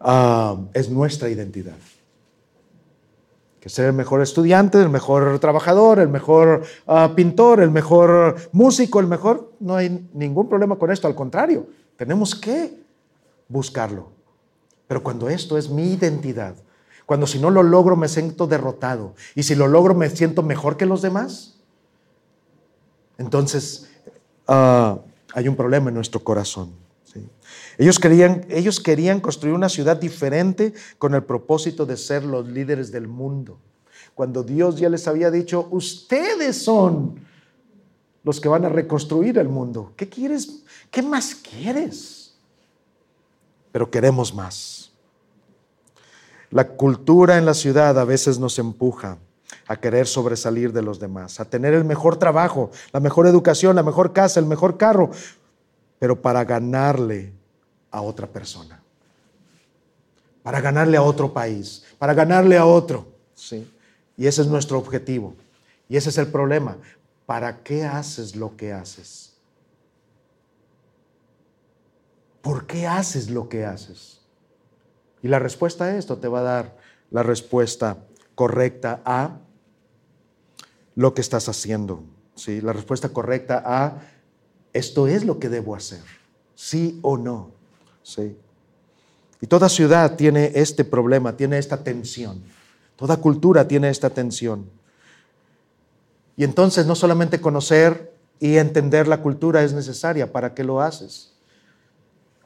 ah, 0.00 0.56
es 0.74 0.90
nuestra 0.90 1.28
identidad. 1.28 1.78
Que 3.60 3.68
ser 3.68 3.84
el 3.84 3.92
mejor 3.92 4.22
estudiante, 4.22 4.82
el 4.82 4.88
mejor 4.88 5.38
trabajador, 5.38 6.00
el 6.00 6.08
mejor 6.08 6.64
ah, 6.88 7.12
pintor, 7.14 7.60
el 7.60 7.70
mejor 7.70 8.34
músico, 8.50 8.98
el 8.98 9.06
mejor. 9.06 9.52
No 9.60 9.76
hay 9.76 10.08
ningún 10.14 10.48
problema 10.48 10.80
con 10.80 10.90
esto. 10.90 11.06
Al 11.06 11.14
contrario, 11.14 11.68
tenemos 11.96 12.34
que 12.34 12.76
buscarlo. 13.46 14.15
Pero 14.86 15.02
cuando 15.02 15.28
esto 15.28 15.58
es 15.58 15.68
mi 15.68 15.92
identidad, 15.92 16.54
cuando 17.06 17.26
si 17.26 17.38
no 17.38 17.50
lo 17.50 17.62
logro 17.62 17.96
me 17.96 18.08
siento 18.08 18.46
derrotado 18.46 19.14
y 19.34 19.44
si 19.44 19.54
lo 19.54 19.68
logro 19.68 19.94
me 19.94 20.10
siento 20.10 20.42
mejor 20.42 20.76
que 20.76 20.86
los 20.86 21.02
demás, 21.02 21.60
entonces 23.18 23.88
ah, 24.46 24.98
hay 25.34 25.48
un 25.48 25.56
problema 25.56 25.88
en 25.88 25.94
nuestro 25.94 26.22
corazón. 26.22 26.72
Ellos, 27.78 27.98
querían, 27.98 28.46
ellos 28.48 28.80
querían 28.80 29.20
construir 29.20 29.54
una 29.54 29.68
ciudad 29.68 29.96
diferente 29.96 30.72
con 30.98 31.14
el 31.14 31.22
propósito 31.24 31.84
de 31.84 31.96
ser 31.96 32.24
los 32.24 32.48
líderes 32.48 32.90
del 32.90 33.06
mundo. 33.06 33.58
Cuando 34.14 34.42
Dios 34.42 34.78
ya 34.78 34.88
les 34.88 35.06
había 35.06 35.30
dicho, 35.30 35.68
ustedes 35.70 36.62
son 36.62 37.20
los 38.24 38.40
que 38.40 38.48
van 38.48 38.64
a 38.64 38.70
reconstruir 38.70 39.38
el 39.38 39.48
mundo. 39.48 39.92
¿Qué 39.94 40.08
quieres? 40.08 40.64
¿Qué 40.90 41.02
más 41.02 41.34
quieres? 41.34 42.15
Pero 43.76 43.90
queremos 43.90 44.32
más. 44.32 44.90
La 46.50 46.66
cultura 46.66 47.36
en 47.36 47.44
la 47.44 47.52
ciudad 47.52 47.98
a 47.98 48.06
veces 48.06 48.38
nos 48.38 48.58
empuja 48.58 49.18
a 49.66 49.76
querer 49.76 50.06
sobresalir 50.06 50.72
de 50.72 50.80
los 50.80 50.98
demás, 50.98 51.40
a 51.40 51.44
tener 51.44 51.74
el 51.74 51.84
mejor 51.84 52.16
trabajo, 52.16 52.70
la 52.94 53.00
mejor 53.00 53.26
educación, 53.26 53.76
la 53.76 53.82
mejor 53.82 54.14
casa, 54.14 54.40
el 54.40 54.46
mejor 54.46 54.78
carro, 54.78 55.10
pero 55.98 56.22
para 56.22 56.42
ganarle 56.42 57.34
a 57.90 58.00
otra 58.00 58.26
persona, 58.26 58.80
para 60.42 60.62
ganarle 60.62 60.96
a 60.96 61.02
otro 61.02 61.34
país, 61.34 61.84
para 61.98 62.14
ganarle 62.14 62.56
a 62.56 62.64
otro. 62.64 63.06
¿sí? 63.34 63.70
Y 64.16 64.26
ese 64.26 64.40
es 64.40 64.48
nuestro 64.48 64.78
objetivo. 64.78 65.34
Y 65.86 65.98
ese 65.98 66.08
es 66.08 66.16
el 66.16 66.28
problema. 66.28 66.78
¿Para 67.26 67.62
qué 67.62 67.84
haces 67.84 68.36
lo 68.36 68.56
que 68.56 68.72
haces? 68.72 69.35
¿Por 72.46 72.64
qué 72.68 72.86
haces 72.86 73.28
lo 73.28 73.48
que 73.48 73.64
haces? 73.64 74.20
Y 75.20 75.26
la 75.26 75.40
respuesta 75.40 75.86
a 75.86 75.96
esto 75.96 76.18
te 76.18 76.28
va 76.28 76.38
a 76.38 76.42
dar 76.42 76.76
la 77.10 77.24
respuesta 77.24 77.96
correcta 78.36 79.02
a 79.04 79.38
lo 80.94 81.12
que 81.12 81.22
estás 81.22 81.48
haciendo. 81.48 82.04
¿sí? 82.36 82.60
La 82.60 82.72
respuesta 82.72 83.08
correcta 83.08 83.64
a 83.66 84.00
esto 84.72 85.08
es 85.08 85.24
lo 85.24 85.40
que 85.40 85.48
debo 85.48 85.74
hacer, 85.74 85.98
sí 86.54 87.00
o 87.02 87.18
no. 87.18 87.50
¿sí? 88.04 88.36
Y 89.40 89.48
toda 89.48 89.68
ciudad 89.68 90.14
tiene 90.14 90.52
este 90.54 90.84
problema, 90.84 91.36
tiene 91.36 91.58
esta 91.58 91.82
tensión. 91.82 92.44
Toda 92.94 93.16
cultura 93.16 93.66
tiene 93.66 93.90
esta 93.90 94.10
tensión. 94.10 94.70
Y 96.36 96.44
entonces 96.44 96.86
no 96.86 96.94
solamente 96.94 97.40
conocer 97.40 98.14
y 98.38 98.58
entender 98.58 99.08
la 99.08 99.20
cultura 99.20 99.64
es 99.64 99.72
necesaria, 99.72 100.30
¿para 100.30 100.54
qué 100.54 100.62
lo 100.62 100.80
haces? 100.80 101.35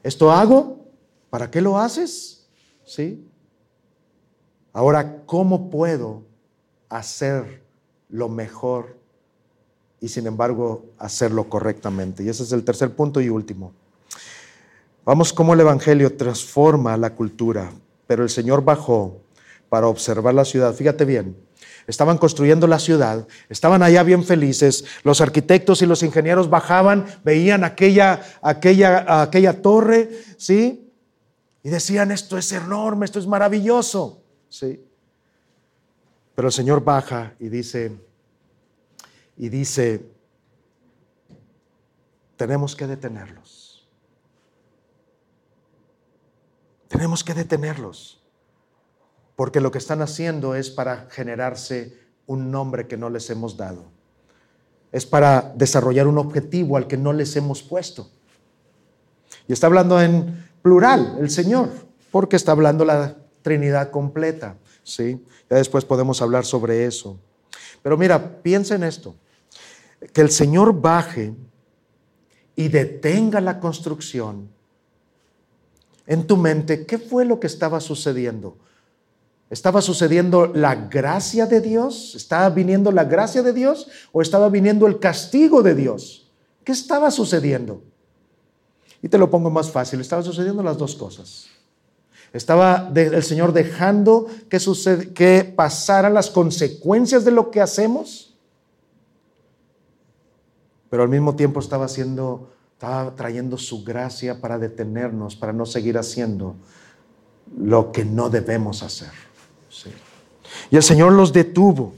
¿Esto 0.03 0.31
hago? 0.31 0.85
¿Para 1.29 1.49
qué 1.49 1.61
lo 1.61 1.77
haces? 1.77 2.47
¿Sí? 2.85 3.25
Ahora, 4.73 5.23
¿cómo 5.25 5.69
puedo 5.69 6.23
hacer 6.89 7.61
lo 8.09 8.29
mejor 8.29 8.97
y 9.99 10.07
sin 10.07 10.27
embargo 10.27 10.85
hacerlo 10.97 11.49
correctamente? 11.49 12.23
Y 12.23 12.29
ese 12.29 12.43
es 12.43 12.51
el 12.51 12.63
tercer 12.63 12.95
punto 12.95 13.21
y 13.21 13.29
último. 13.29 13.73
Vamos 15.03 15.33
cómo 15.33 15.53
el 15.53 15.59
Evangelio 15.59 16.15
transforma 16.15 16.95
la 16.97 17.15
cultura, 17.15 17.71
pero 18.07 18.23
el 18.23 18.29
Señor 18.29 18.63
bajó 18.63 19.21
para 19.67 19.87
observar 19.87 20.33
la 20.33 20.45
ciudad. 20.45 20.73
Fíjate 20.73 21.05
bien, 21.05 21.35
estaban 21.87 22.17
construyendo 22.17 22.67
la 22.67 22.79
ciudad, 22.79 23.27
estaban 23.49 23.83
allá 23.83 24.03
bien 24.03 24.23
felices, 24.23 24.85
los 25.03 25.21
arquitectos 25.21 25.81
y 25.81 25.85
los 25.85 26.03
ingenieros 26.03 26.49
bajaban, 26.49 27.05
veían 27.23 27.63
aquella, 27.63 28.21
aquella, 28.41 29.21
aquella 29.21 29.61
torre, 29.61 30.09
¿sí? 30.37 30.91
Y 31.63 31.69
decían, 31.69 32.11
esto 32.11 32.37
es 32.37 32.51
enorme, 32.51 33.05
esto 33.05 33.19
es 33.19 33.27
maravilloso. 33.27 34.23
Sí. 34.49 34.83
Pero 36.35 36.47
el 36.47 36.53
Señor 36.53 36.83
baja 36.83 37.33
y 37.39 37.49
dice, 37.49 37.91
y 39.37 39.49
dice, 39.49 40.05
tenemos 42.35 42.75
que 42.75 42.87
detenerlos. 42.87 43.87
Tenemos 46.87 47.23
que 47.23 47.33
detenerlos. 47.33 48.20
Porque 49.41 49.59
lo 49.59 49.71
que 49.71 49.79
están 49.79 50.03
haciendo 50.03 50.53
es 50.53 50.69
para 50.69 51.07
generarse 51.09 51.97
un 52.27 52.51
nombre 52.51 52.85
que 52.85 52.95
no 52.95 53.09
les 53.09 53.27
hemos 53.31 53.57
dado. 53.57 53.85
Es 54.91 55.07
para 55.07 55.51
desarrollar 55.55 56.05
un 56.05 56.19
objetivo 56.19 56.77
al 56.77 56.85
que 56.85 56.95
no 56.95 57.11
les 57.11 57.35
hemos 57.35 57.63
puesto. 57.63 58.07
Y 59.47 59.53
está 59.53 59.65
hablando 59.65 59.99
en 59.99 60.47
plural, 60.61 61.17
el 61.19 61.31
Señor, 61.31 61.69
porque 62.11 62.35
está 62.35 62.51
hablando 62.51 62.85
la 62.85 63.17
Trinidad 63.41 63.89
completa, 63.89 64.57
¿sí? 64.83 65.25
Ya 65.49 65.57
después 65.57 65.85
podemos 65.85 66.21
hablar 66.21 66.45
sobre 66.45 66.85
eso. 66.85 67.17
Pero 67.81 67.97
mira, 67.97 68.43
piensa 68.43 68.75
en 68.75 68.83
esto, 68.83 69.15
que 70.13 70.21
el 70.21 70.29
Señor 70.29 70.79
baje 70.79 71.33
y 72.55 72.67
detenga 72.67 73.41
la 73.41 73.59
construcción. 73.59 74.49
En 76.05 76.27
tu 76.27 76.37
mente, 76.37 76.85
¿qué 76.85 76.99
fue 76.99 77.25
lo 77.25 77.39
que 77.39 77.47
estaba 77.47 77.79
sucediendo? 77.79 78.55
¿Estaba 79.51 79.81
sucediendo 79.81 80.47
la 80.47 80.75
gracia 80.75 81.45
de 81.45 81.59
Dios? 81.59 82.15
¿Estaba 82.15 82.49
viniendo 82.49 82.89
la 82.89 83.03
gracia 83.03 83.43
de 83.43 83.51
Dios 83.51 83.89
o 84.13 84.21
estaba 84.21 84.47
viniendo 84.47 84.87
el 84.87 84.97
castigo 84.97 85.61
de 85.61 85.75
Dios? 85.75 86.31
¿Qué 86.63 86.71
estaba 86.71 87.11
sucediendo? 87.11 87.83
Y 89.01 89.09
te 89.09 89.17
lo 89.17 89.29
pongo 89.29 89.49
más 89.49 89.69
fácil, 89.69 89.99
estaban 89.99 90.23
sucediendo 90.23 90.63
las 90.63 90.77
dos 90.77 90.95
cosas. 90.95 91.47
Estaba 92.31 92.93
el 92.95 93.23
Señor 93.23 93.51
dejando 93.51 94.27
que, 94.47 94.57
sucede, 94.57 95.11
que 95.11 95.43
pasaran 95.43 96.13
las 96.13 96.29
consecuencias 96.29 97.25
de 97.25 97.31
lo 97.31 97.51
que 97.51 97.59
hacemos, 97.59 98.37
pero 100.89 101.03
al 101.03 101.09
mismo 101.09 101.35
tiempo 101.35 101.59
estaba 101.59 101.85
haciendo, 101.85 102.53
estaba 102.71 103.17
trayendo 103.17 103.57
su 103.57 103.83
gracia 103.83 104.39
para 104.39 104.57
detenernos, 104.57 105.35
para 105.35 105.51
no 105.51 105.65
seguir 105.65 105.97
haciendo 105.97 106.55
lo 107.57 107.91
que 107.91 108.05
no 108.05 108.29
debemos 108.29 108.81
hacer. 108.81 109.30
Y 110.69 110.75
el 110.75 110.83
Señor 110.83 111.13
los 111.13 111.33
detuvo. 111.33 111.95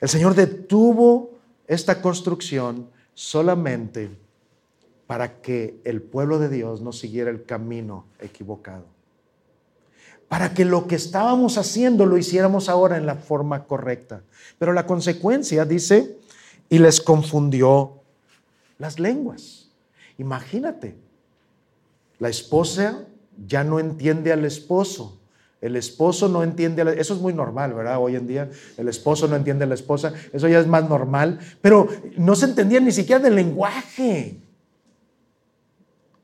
El 0.00 0.08
Señor 0.08 0.34
detuvo 0.34 1.30
esta 1.66 2.00
construcción 2.00 2.88
solamente 3.14 4.10
para 5.06 5.40
que 5.40 5.80
el 5.84 6.02
pueblo 6.02 6.38
de 6.38 6.48
Dios 6.48 6.80
no 6.80 6.92
siguiera 6.92 7.30
el 7.30 7.44
camino 7.44 8.04
equivocado. 8.20 8.84
Para 10.28 10.52
que 10.54 10.64
lo 10.64 10.88
que 10.88 10.96
estábamos 10.96 11.56
haciendo 11.56 12.04
lo 12.04 12.18
hiciéramos 12.18 12.68
ahora 12.68 12.96
en 12.96 13.06
la 13.06 13.14
forma 13.14 13.64
correcta. 13.64 14.22
Pero 14.58 14.72
la 14.72 14.86
consecuencia 14.86 15.64
dice, 15.64 16.18
y 16.68 16.78
les 16.78 17.00
confundió 17.00 18.00
las 18.78 18.98
lenguas. 18.98 19.70
Imagínate, 20.18 20.96
la 22.18 22.28
esposa 22.28 23.06
ya 23.46 23.62
no 23.64 23.78
entiende 23.78 24.32
al 24.32 24.44
esposo. 24.44 25.15
El 25.66 25.74
esposo 25.74 26.28
no 26.28 26.44
entiende, 26.44 26.82
a 26.82 26.84
la, 26.84 26.92
eso 26.92 27.14
es 27.14 27.20
muy 27.20 27.32
normal, 27.32 27.74
¿verdad? 27.74 27.98
Hoy 27.98 28.14
en 28.14 28.26
día 28.26 28.48
el 28.76 28.88
esposo 28.88 29.26
no 29.26 29.34
entiende 29.34 29.64
a 29.64 29.66
la 29.66 29.74
esposa, 29.74 30.14
eso 30.32 30.46
ya 30.46 30.60
es 30.60 30.66
más 30.68 30.88
normal, 30.88 31.40
pero 31.60 31.88
no 32.16 32.36
se 32.36 32.46
entendía 32.46 32.78
ni 32.78 32.92
siquiera 32.92 33.20
del 33.20 33.34
lenguaje. 33.34 34.38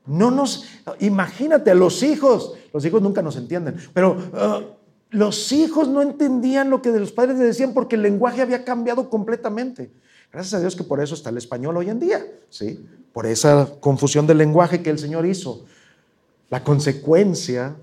No 0.05 0.31
nos, 0.31 0.65
imagínate, 0.99 1.71
a 1.71 1.75
los 1.75 2.03
hijos, 2.03 2.53
los 2.73 2.85
hijos 2.85 3.01
nunca 3.01 3.21
nos 3.21 3.35
entienden, 3.35 3.75
pero 3.93 4.11
uh, 4.11 4.63
los 5.09 5.51
hijos 5.51 5.89
no 5.89 6.01
entendían 6.01 6.69
lo 6.69 6.81
que 6.81 6.91
de 6.91 7.01
los 7.01 7.11
padres 7.11 7.37
les 7.37 7.47
decían 7.47 7.73
porque 7.73 7.95
el 7.95 8.01
lenguaje 8.01 8.41
había 8.41 8.63
cambiado 8.63 9.09
completamente. 9.09 9.91
Gracias 10.31 10.53
a 10.53 10.59
Dios 10.61 10.75
que 10.75 10.83
por 10.83 11.01
eso 11.01 11.15
está 11.15 11.29
el 11.29 11.37
español 11.37 11.75
hoy 11.75 11.89
en 11.89 11.99
día, 11.99 12.25
¿sí? 12.49 12.83
Por 13.11 13.25
esa 13.25 13.69
confusión 13.81 14.25
del 14.25 14.37
lenguaje 14.37 14.81
que 14.81 14.89
el 14.89 14.99
Señor 14.99 15.25
hizo. 15.25 15.65
La 16.49 16.63
consecuencia, 16.63 17.75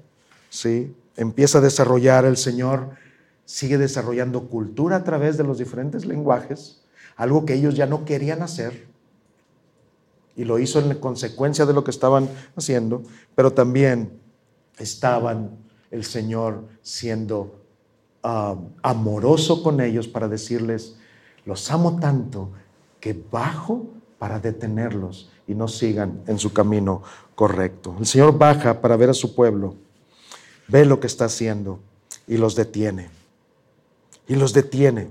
¿sí? 0.49 0.95
Empieza 1.21 1.59
a 1.59 1.61
desarrollar 1.61 2.25
el 2.25 2.39
Señor, 2.39 2.93
sigue 3.45 3.77
desarrollando 3.77 4.49
cultura 4.49 4.97
a 4.97 5.05
través 5.05 5.37
de 5.37 5.45
los 5.45 5.59
diferentes 5.59 6.07
lenguajes, 6.07 6.81
algo 7.15 7.45
que 7.45 7.53
ellos 7.53 7.75
ya 7.75 7.85
no 7.85 8.07
querían 8.07 8.41
hacer, 8.41 8.89
y 10.35 10.45
lo 10.45 10.59
hizo 10.59 10.81
en 10.81 10.95
consecuencia 10.99 11.67
de 11.67 11.75
lo 11.75 11.85
que 11.85 11.91
estaban 11.91 12.27
haciendo, 12.57 13.03
pero 13.35 13.53
también 13.53 14.19
estaban 14.79 15.59
el 15.91 16.05
Señor 16.05 16.65
siendo 16.81 17.67
ah, 18.23 18.57
amoroso 18.83 19.63
con 19.63 19.83
ellos 19.83 20.09
para 20.09 20.27
decirles, 20.27 20.97
los 21.45 21.71
amo 21.71 22.01
tanto 22.01 22.51
que 22.99 23.23
bajo 23.31 23.89
para 24.19 24.41
detenerlos 24.41 25.31
y 25.47 25.55
no 25.55 25.69
sigan 25.69 26.23
en 26.27 26.39
su 26.39 26.55
camino 26.55 27.03
correcto. 27.35 27.95
El 27.99 28.07
Señor 28.07 28.39
baja 28.39 28.81
para 28.81 28.97
ver 28.97 29.11
a 29.11 29.15
su 29.15 29.35
pueblo, 29.35 29.75
ve 30.71 30.85
lo 30.85 31.01
que 31.01 31.07
está 31.07 31.27
haciendo 31.27 31.81
y 32.27 32.37
los 32.37 32.55
detiene. 32.55 33.11
Y 34.29 34.37
los 34.37 34.53
detiene. 34.53 35.11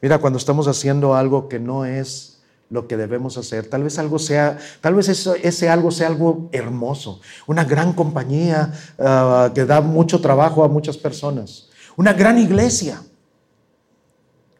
Mira, 0.00 0.18
cuando 0.18 0.38
estamos 0.38 0.68
haciendo 0.68 1.14
algo 1.14 1.48
que 1.48 1.58
no 1.58 1.84
es 1.84 2.38
lo 2.70 2.86
que 2.86 2.96
debemos 2.96 3.36
hacer. 3.38 3.68
Tal 3.68 3.82
vez 3.82 3.98
algo 3.98 4.18
sea, 4.18 4.58
tal 4.80 4.94
vez 4.94 5.08
ese 5.08 5.68
algo 5.68 5.90
sea 5.90 6.08
algo 6.08 6.48
hermoso, 6.52 7.20
una 7.46 7.64
gran 7.64 7.92
compañía 7.92 8.72
ah, 8.98 9.50
que 9.54 9.64
da 9.64 9.80
mucho 9.80 10.20
trabajo 10.20 10.64
a 10.64 10.68
muchas 10.68 10.96
personas, 10.96 11.68
una 11.96 12.12
gran 12.12 12.38
iglesia, 12.38 13.02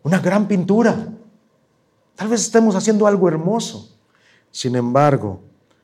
una 0.03 0.19
gran 0.19 0.49
pintura. 0.49 1.09
Tal 2.17 2.29
vez 2.29 2.41
estemos 2.41 2.75
haciendo 2.75 3.07
algo 3.07 3.29
hermoso. 3.29 3.95
Sin 4.51 4.75
embargo, 4.75 5.41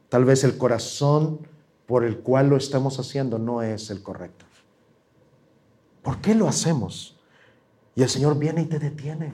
tal 0.09 0.24
vez 0.24 0.42
el 0.44 0.57
corazón 0.57 1.40
por 1.87 2.05
el 2.05 2.18
cual 2.18 2.49
lo 2.49 2.57
estamos 2.57 2.99
haciendo 2.99 3.38
no 3.38 3.62
es 3.62 3.90
el 3.90 4.03
correcto. 4.03 4.44
¿Por 6.03 6.20
qué 6.20 6.35
lo 6.35 6.49
hacemos? 6.49 7.16
Y 7.94 8.03
el 8.03 8.09
Señor 8.09 8.38
viene 8.38 8.62
y 8.62 8.66
te 8.66 8.79
detiene. 8.79 9.33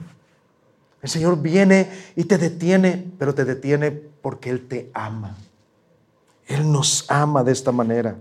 El 1.01 1.09
Señor 1.09 1.41
viene 1.41 1.89
y 2.15 2.25
te 2.25 2.37
detiene, 2.37 3.11
pero 3.17 3.33
te 3.33 3.45
detiene 3.45 3.91
porque 3.91 4.49
Él 4.49 4.67
te 4.67 4.91
ama. 4.93 5.35
Él 6.47 6.71
nos 6.71 7.09
ama 7.09 7.43
de 7.43 7.51
esta 7.51 7.71
manera. 7.71 8.17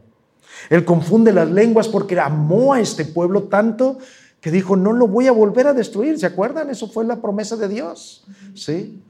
Él 0.68 0.84
confunde 0.84 1.32
las 1.32 1.50
lenguas 1.50 1.88
porque 1.88 2.18
amó 2.18 2.74
a 2.74 2.80
este 2.80 3.04
pueblo 3.04 3.44
tanto 3.44 3.98
que 4.40 4.50
dijo, 4.50 4.76
no 4.76 4.92
lo 4.92 5.06
voy 5.06 5.26
a 5.26 5.32
volver 5.32 5.66
a 5.66 5.74
destruir. 5.74 6.18
¿Se 6.18 6.26
acuerdan? 6.26 6.70
Eso 6.70 6.88
fue 6.88 7.04
la 7.04 7.20
promesa 7.20 7.56
de 7.56 7.68
Dios. 7.68 8.24
¿Sí? 8.54 9.02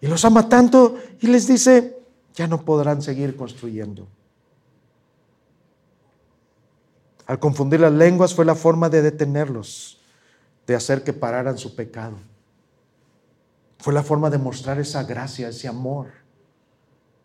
Y 0.00 0.06
los 0.06 0.24
ama 0.24 0.48
tanto 0.48 0.96
y 1.20 1.26
les 1.26 1.46
dice, 1.46 1.99
ya 2.34 2.46
no 2.46 2.64
podrán 2.64 3.02
seguir 3.02 3.36
construyendo. 3.36 4.06
Al 7.26 7.38
confundir 7.38 7.80
las 7.80 7.92
lenguas 7.92 8.34
fue 8.34 8.44
la 8.44 8.54
forma 8.54 8.88
de 8.88 9.02
detenerlos 9.02 10.00
de 10.66 10.74
hacer 10.74 11.04
que 11.04 11.12
pararan 11.12 11.58
su 11.58 11.74
pecado. 11.74 12.16
Fue 13.78 13.94
la 13.94 14.02
forma 14.02 14.30
de 14.30 14.38
mostrar 14.38 14.78
esa 14.78 15.04
gracia, 15.04 15.48
ese 15.48 15.68
amor 15.68 16.08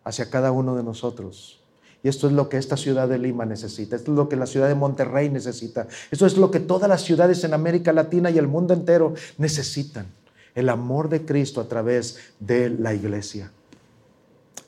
hacia 0.04 0.30
cada 0.30 0.52
uno 0.52 0.76
de 0.76 0.82
nosotros. 0.82 1.60
Y 2.02 2.08
esto 2.08 2.28
es 2.28 2.32
lo 2.32 2.48
que 2.48 2.56
esta 2.56 2.76
ciudad 2.76 3.08
de 3.08 3.18
Lima 3.18 3.44
necesita, 3.44 3.96
esto 3.96 4.12
es 4.12 4.16
lo 4.16 4.28
que 4.28 4.36
la 4.36 4.46
ciudad 4.46 4.68
de 4.68 4.76
Monterrey 4.76 5.28
necesita, 5.28 5.88
esto 6.10 6.24
es 6.24 6.36
lo 6.36 6.52
que 6.52 6.60
todas 6.60 6.88
las 6.88 7.02
ciudades 7.02 7.42
en 7.42 7.52
América 7.52 7.92
Latina 7.92 8.30
y 8.30 8.38
el 8.38 8.46
mundo 8.46 8.74
entero 8.74 9.14
necesitan, 9.38 10.06
el 10.54 10.68
amor 10.68 11.08
de 11.08 11.26
Cristo 11.26 11.60
a 11.60 11.66
través 11.66 12.18
de 12.38 12.70
la 12.70 12.94
iglesia. 12.94 13.50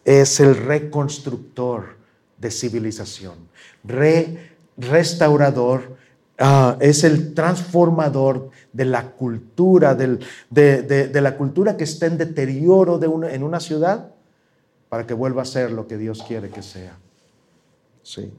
Es 0.09 0.41
el 0.41 0.57
reconstructor 0.57 1.97
de 2.39 2.51
civilización, 2.51 3.49
re, 3.85 4.55
restaurador 4.77 5.99
Ah, 6.41 6.77
es 6.81 7.03
el 7.03 7.35
transformador 7.35 8.51
de 8.73 8.85
la 8.85 9.11
cultura, 9.11 9.97
de, 9.97 10.21
la 11.21 11.37
cultura 11.37 11.77
que 11.77 11.83
está 11.83 12.07
en 12.07 12.17
deterioro 12.17 12.97
de 12.99 13.07
en 13.35 13.43
una 13.43 13.59
ciudad 13.59 14.15
para 14.89 15.05
que 15.05 15.15
vuelva 15.15 15.43
a 15.43 15.45
ser 15.45 15.73
lo 15.73 15.89
que 15.89 15.99
Dios 15.99 16.23
quiere 16.23 16.49
que 16.49 16.63
sea. 16.63 16.97
Sí. 18.05 18.33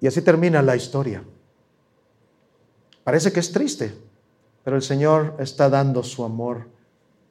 Y 0.00 0.06
así 0.06 0.22
termina 0.22 0.62
la 0.62 0.76
historia. 0.76 1.24
Parece 3.02 3.32
que 3.32 3.40
es 3.40 3.50
triste, 3.50 3.92
pero 4.64 4.76
el 4.76 4.82
Señor 4.82 5.36
está 5.38 5.68
dando 5.68 6.02
su 6.02 6.24
amor 6.24 6.68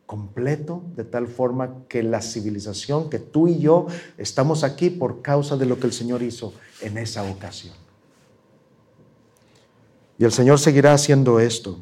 completo, 0.05 0.83
de 0.95 1.05
tal 1.05 1.27
forma 1.27 1.85
que 1.87 2.03
la 2.03 2.21
civilización, 2.21 3.09
que 3.09 3.19
tú 3.19 3.47
y 3.47 3.59
yo 3.59 3.87
estamos 4.17 4.63
aquí 4.63 4.89
por 4.89 5.21
causa 5.21 5.55
de 5.55 5.65
lo 5.65 5.79
que 5.79 5.87
el 5.87 5.93
Señor 5.93 6.21
hizo 6.21 6.53
en 6.81 6.97
esa 6.97 7.23
ocasión. 7.23 7.73
Y 10.17 10.25
el 10.25 10.31
Señor 10.33 10.59
seguirá 10.59 10.93
haciendo 10.93 11.39
esto. 11.39 11.79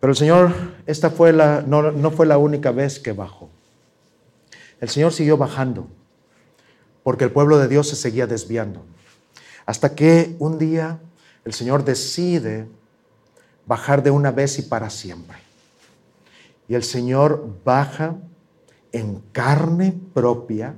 Pero 0.00 0.12
el 0.12 0.16
Señor, 0.16 0.54
esta 0.86 1.10
fue 1.10 1.32
la, 1.32 1.62
no, 1.62 1.92
no 1.92 2.10
fue 2.10 2.24
la 2.24 2.38
única 2.38 2.70
vez 2.70 2.98
que 2.98 3.12
bajó. 3.12 3.50
El 4.80 4.88
Señor 4.88 5.12
siguió 5.12 5.36
bajando 5.36 5.86
porque 7.02 7.24
el 7.24 7.30
pueblo 7.30 7.58
de 7.58 7.68
Dios 7.68 7.88
se 7.88 7.96
seguía 7.96 8.26
desviando. 8.26 8.84
Hasta 9.66 9.94
que 9.94 10.36
un 10.38 10.58
día 10.58 10.98
el 11.44 11.52
Señor 11.52 11.84
decide 11.84 12.68
bajar 13.66 14.02
de 14.02 14.10
una 14.10 14.30
vez 14.30 14.58
y 14.58 14.62
para 14.62 14.90
siempre. 14.90 15.38
Y 16.68 16.74
el 16.74 16.84
Señor 16.84 17.60
baja 17.64 18.16
en 18.92 19.22
carne 19.32 19.98
propia, 20.14 20.74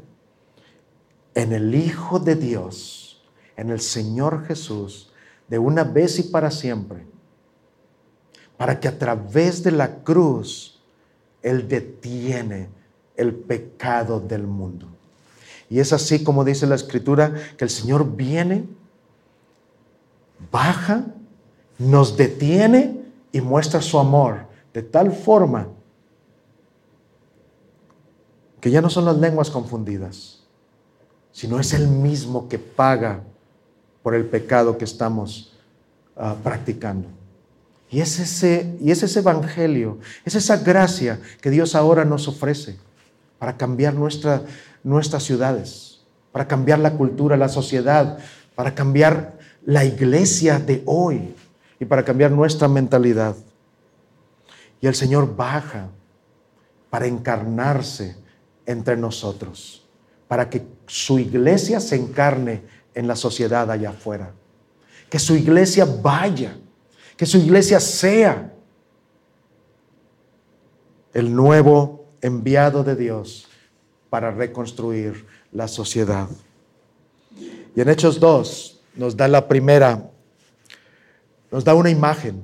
en 1.35 1.53
el 1.53 1.75
Hijo 1.75 2.19
de 2.19 2.35
Dios, 2.35 3.23
en 3.57 3.71
el 3.71 3.81
Señor 3.81 4.45
Jesús, 4.47 5.13
de 5.49 5.59
una 5.59 5.85
vez 5.85 6.19
y 6.19 6.25
para 6.25 6.51
siempre, 6.51 7.05
para 8.57 8.79
que 8.79 8.89
a 8.89 8.99
través 8.99 9.63
de 9.63 9.73
la 9.73 10.03
cruz 10.03 10.81
Él 11.43 11.69
detiene 11.69 12.69
el 13.17 13.35
pecado 13.35 14.21
del 14.21 14.47
mundo. 14.47 14.87
Y 15.69 15.79
es 15.79 15.93
así 15.93 16.25
como 16.25 16.45
dice 16.45 16.67
la 16.67 16.75
Escritura, 16.75 17.35
que 17.57 17.65
el 17.65 17.71
Señor 17.71 18.17
viene, 18.17 18.67
baja, 20.51 21.05
nos 21.79 22.17
detiene 22.17 23.01
y 23.33 23.41
muestra 23.41 23.81
su 23.81 23.99
amor 23.99 24.47
de 24.73 24.83
tal 24.83 25.13
forma 25.13 25.69
que 28.61 28.71
ya 28.71 28.81
no 28.81 28.91
son 28.91 29.07
las 29.07 29.17
lenguas 29.17 29.51
confundidas, 29.51 30.41
sino 31.33 31.59
es 31.59 31.73
el 31.73 31.89
mismo 31.89 32.49
que 32.49 32.59
paga 32.59 33.23
por 34.03 34.15
el 34.15 34.27
pecado 34.27 34.77
que 34.77 34.85
estamos 34.85 35.53
ah, 36.17 36.37
practicando. 36.43 37.09
Y 37.91 38.01
es, 38.01 38.21
ese, 38.21 38.77
y 38.81 38.93
es 38.93 39.03
ese 39.03 39.19
evangelio, 39.19 39.99
es 40.25 40.35
esa 40.35 40.59
gracia 40.59 41.21
que 41.41 41.51
Dios 41.51 41.75
ahora 41.75 42.05
nos 42.05 42.29
ofrece 42.29 42.77
para 43.39 43.57
cambiar 43.57 43.95
nuestra, 43.95 44.43
nuestras 44.85 45.25
ciudades, 45.25 46.03
para 46.31 46.47
cambiar 46.47 46.79
la 46.79 46.93
cultura, 46.93 47.37
la 47.37 47.49
sociedad, 47.49 48.19
para 48.55 48.75
cambiar 48.75 49.40
la 49.65 49.85
iglesia 49.85 50.59
de 50.59 50.83
hoy 50.87 51.35
y 51.79 51.85
para 51.85 52.05
cambiar 52.05 52.31
nuestra 52.31 52.69
mentalidad. 52.69 53.37
Y 54.81 54.87
el 54.87 54.95
Señor 54.95 55.35
baja 55.37 55.89
para 56.89 57.07
encarnarse 57.07 58.17
entre 58.67 58.97
nosotros, 58.97 59.87
para 60.29 60.49
que 60.49 60.67
su 60.87 61.19
iglesia 61.19 61.81
se 61.81 61.97
encarne 61.97 62.63
en 62.95 63.07
la 63.07 63.17
sociedad 63.17 63.71
allá 63.71 63.91
afuera. 63.91 64.33
Que 65.09 65.19
su 65.19 65.35
iglesia 65.35 65.85
vaya, 65.85 66.57
que 67.17 67.27
su 67.27 67.39
iglesia 67.39 67.81
sea 67.81 68.53
el 71.13 71.35
nuevo 71.35 72.07
enviado 72.21 72.85
de 72.85 72.97
Dios 72.97 73.49
para 74.09 74.31
reconstruir 74.31 75.27
la 75.53 75.69
sociedad. 75.69 76.29
Y 77.75 77.81
en 77.81 77.89
Hechos 77.89 78.21
2 78.21 78.80
nos 78.95 79.17
da 79.17 79.29
la 79.29 79.49
primera, 79.49 80.11
nos 81.51 81.65
da 81.65 81.75
una 81.75 81.91
imagen 81.91 82.43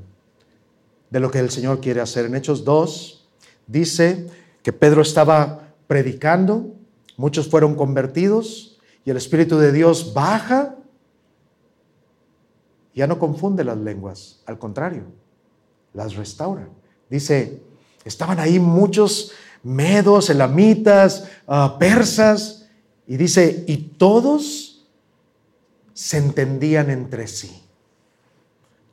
de 1.11 1.21
lo 1.21 1.31
que 1.31 1.39
el 1.39 1.51
Señor 1.51 1.81
quiere 1.81 2.01
hacer. 2.01 2.27
En 2.27 2.35
Hechos 2.35 2.65
2 2.65 3.29
dice 3.67 4.27
que 4.63 4.73
Pedro 4.73 5.03
estaba 5.03 5.73
predicando, 5.87 6.75
muchos 7.17 7.49
fueron 7.49 7.75
convertidos 7.75 8.79
y 9.05 9.11
el 9.11 9.17
Espíritu 9.17 9.59
de 9.59 9.73
Dios 9.73 10.13
baja. 10.15 10.77
Ya 12.95 13.07
no 13.07 13.19
confunde 13.19 13.63
las 13.63 13.77
lenguas, 13.79 14.41
al 14.47 14.59
contrario, 14.59 15.05
las 15.93 16.17
restaura. 16.17 16.69
Dice, 17.09 17.63
estaban 18.05 18.41
ahí 18.41 18.59
muchos 18.59 19.33
medos, 19.63 20.31
elamitas, 20.31 21.29
ah, 21.47 21.77
persas, 21.79 22.69
y 23.07 23.17
dice, 23.17 23.65
y 23.67 23.77
todos 23.77 24.76
se 25.97 26.19
entendían 26.19 26.91
entre 26.91 27.27
sí. 27.27 27.63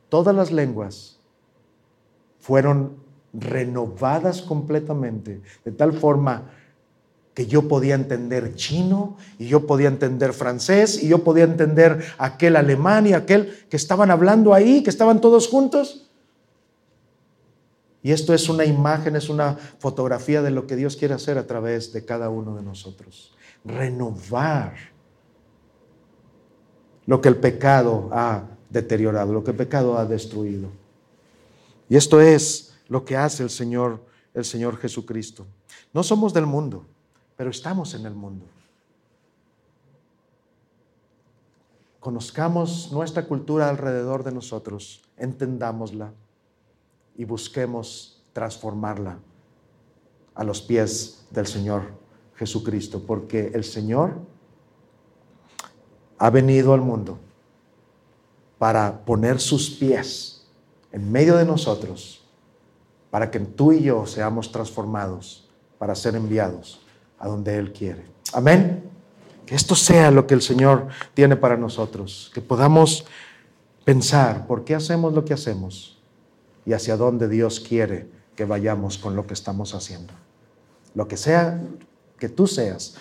Todas 0.08 0.34
las 0.34 0.54
lenguas 0.54 1.20
fueron 2.40 2.96
renovadas 3.34 4.42
completamente, 4.42 5.42
de 5.66 5.72
tal 5.74 5.92
forma 5.92 6.50
que 7.34 7.46
yo 7.46 7.68
podía 7.68 7.96
entender 7.96 8.56
chino 8.56 9.18
y 9.38 9.48
yo 9.48 9.68
podía 9.68 9.90
entender 9.90 10.32
francés 10.32 11.04
y 11.04 11.10
yo 11.10 11.26
podía 11.26 11.44
entender 11.44 12.02
aquel 12.18 12.56
alemán 12.56 13.06
y 13.06 13.14
aquel 13.14 13.66
que 13.70 13.76
estaban 13.76 14.10
hablando 14.10 14.54
ahí, 14.54 14.82
que 14.82 14.90
estaban 14.90 15.20
todos 15.20 15.50
juntos. 15.50 16.10
Y 18.02 18.14
esto 18.14 18.34
es 18.34 18.48
una 18.48 18.64
imagen, 18.64 19.18
es 19.18 19.28
una 19.28 19.58
fotografía 19.80 20.42
de 20.42 20.52
lo 20.52 20.68
que 20.68 20.78
Dios 20.78 20.96
quiere 20.96 21.16
hacer 21.16 21.38
a 21.38 21.48
través 21.48 21.92
de 21.92 22.06
cada 22.06 22.30
uno 22.30 22.56
de 22.56 22.64
nosotros. 22.64 23.36
Renovar 23.66 24.93
lo 27.06 27.22
que 27.22 27.30
el 27.30 27.38
pecado 27.38 28.10
ha 28.12 28.44
deteriorado, 28.70 29.34
lo 29.34 29.44
que 29.44 29.52
el 29.52 29.58
pecado 29.58 29.98
ha 29.98 30.06
destruido. 30.06 30.70
Y 31.90 31.96
esto 31.96 32.22
es 32.22 32.74
lo 32.88 33.06
que 33.06 33.18
hace 33.18 33.44
el 33.44 33.50
Señor, 33.50 34.04
el 34.34 34.46
Señor 34.46 34.78
Jesucristo. 34.78 35.46
No 35.94 36.04
somos 36.04 36.34
del 36.34 36.46
mundo, 36.46 36.86
pero 37.36 37.50
estamos 37.50 37.94
en 37.94 38.06
el 38.06 38.14
mundo. 38.14 38.46
Conozcamos 42.00 42.92
nuestra 42.92 43.26
cultura 43.26 43.70
alrededor 43.70 44.24
de 44.24 44.34
nosotros, 44.34 45.02
entendámosla 45.18 46.12
y 47.16 47.24
busquemos 47.24 48.22
transformarla 48.34 49.20
a 50.36 50.44
los 50.44 50.62
pies 50.62 51.26
del 51.30 51.48
Señor 51.48 51.94
Jesucristo, 52.36 53.04
porque 53.06 53.52
el 53.54 53.64
Señor 53.64 54.18
ha 56.24 56.30
venido 56.30 56.74
al 56.74 56.80
mundo 56.80 57.20
para 58.58 59.04
poner 59.04 59.42
sus 59.42 59.70
pies 59.70 60.46
en 60.94 61.12
medio 61.12 61.36
de 61.36 61.44
nosotros, 61.44 62.24
para 63.12 63.30
que 63.30 63.42
tú 63.42 63.74
y 63.74 63.82
yo 63.82 64.06
seamos 64.06 64.50
transformados, 64.50 65.50
para 65.78 65.94
ser 65.96 66.16
enviados 66.16 66.80
a 67.20 67.28
donde 67.28 67.58
Él 67.58 67.74
quiere. 67.74 68.06
Amén. 68.32 68.86
Que 69.46 69.54
esto 69.54 69.76
sea 69.76 70.12
lo 70.12 70.26
que 70.26 70.34
el 70.34 70.42
Señor 70.42 70.88
tiene 71.14 71.36
para 71.36 71.58
nosotros, 71.58 72.32
que 72.34 72.40
podamos 72.40 73.04
pensar 73.84 74.48
por 74.48 74.64
qué 74.64 74.76
hacemos 74.76 75.12
lo 75.14 75.26
que 75.26 75.34
hacemos 75.34 76.02
y 76.66 76.72
hacia 76.72 76.96
dónde 76.96 77.28
Dios 77.28 77.60
quiere 77.60 78.08
que 78.38 78.46
vayamos 78.46 78.98
con 78.98 79.18
lo 79.18 79.28
que 79.28 79.34
estamos 79.34 79.76
haciendo. 79.76 80.14
Lo 80.96 81.06
que 81.06 81.18
sea 81.18 81.62
que 82.18 82.30
tú 82.30 82.48
seas, 82.48 82.96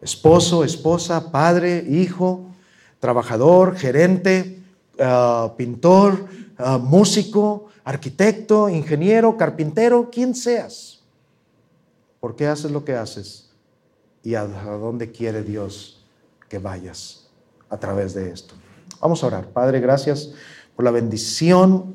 esposo, 0.00 0.64
esposa, 0.64 1.30
padre, 1.30 1.84
hijo, 1.88 2.46
trabajador, 2.98 3.76
gerente, 3.76 4.62
ah, 4.98 5.54
pintor, 5.56 6.26
ah, 6.58 6.78
músico, 6.78 7.68
arquitecto, 7.84 8.68
ingeniero, 8.68 9.36
carpintero, 9.36 10.10
quien 10.10 10.34
seas. 10.34 11.00
¿Por 12.20 12.36
qué 12.36 12.46
haces 12.46 12.70
lo 12.70 12.84
que 12.84 12.94
haces? 12.94 13.50
¿Y 14.22 14.34
a 14.34 14.44
dónde 14.44 15.10
quiere 15.10 15.42
Dios 15.42 16.04
que 16.48 16.58
vayas 16.58 17.28
a 17.70 17.78
través 17.78 18.12
de 18.12 18.30
esto? 18.30 18.54
Vamos 19.00 19.24
a 19.24 19.28
orar. 19.28 19.48
Padre, 19.48 19.80
gracias 19.80 20.32
por 20.76 20.84
la 20.84 20.90
bendición 20.90 21.94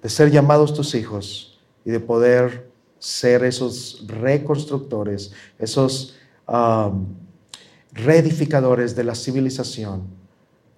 de 0.00 0.08
ser 0.08 0.30
llamados 0.30 0.74
tus 0.74 0.94
hijos 0.94 1.58
y 1.84 1.90
de 1.90 1.98
poder 1.98 2.70
ser 2.98 3.44
esos 3.44 4.04
reconstructores, 4.06 5.32
esos 5.58 6.14
um, 6.48 7.06
reedificadores 7.92 8.94
de 8.94 9.04
la 9.04 9.14
civilización 9.14 10.02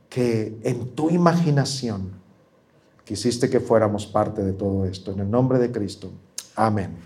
que 0.08 0.56
en 0.62 0.88
tu 0.94 1.10
imaginación 1.10 2.10
quisiste 3.04 3.48
que 3.48 3.60
fuéramos 3.60 4.06
parte 4.06 4.42
de 4.42 4.52
todo 4.52 4.84
esto. 4.84 5.12
En 5.12 5.20
el 5.20 5.30
nombre 5.30 5.58
de 5.58 5.70
Cristo. 5.70 6.10
Amén. 6.54 6.96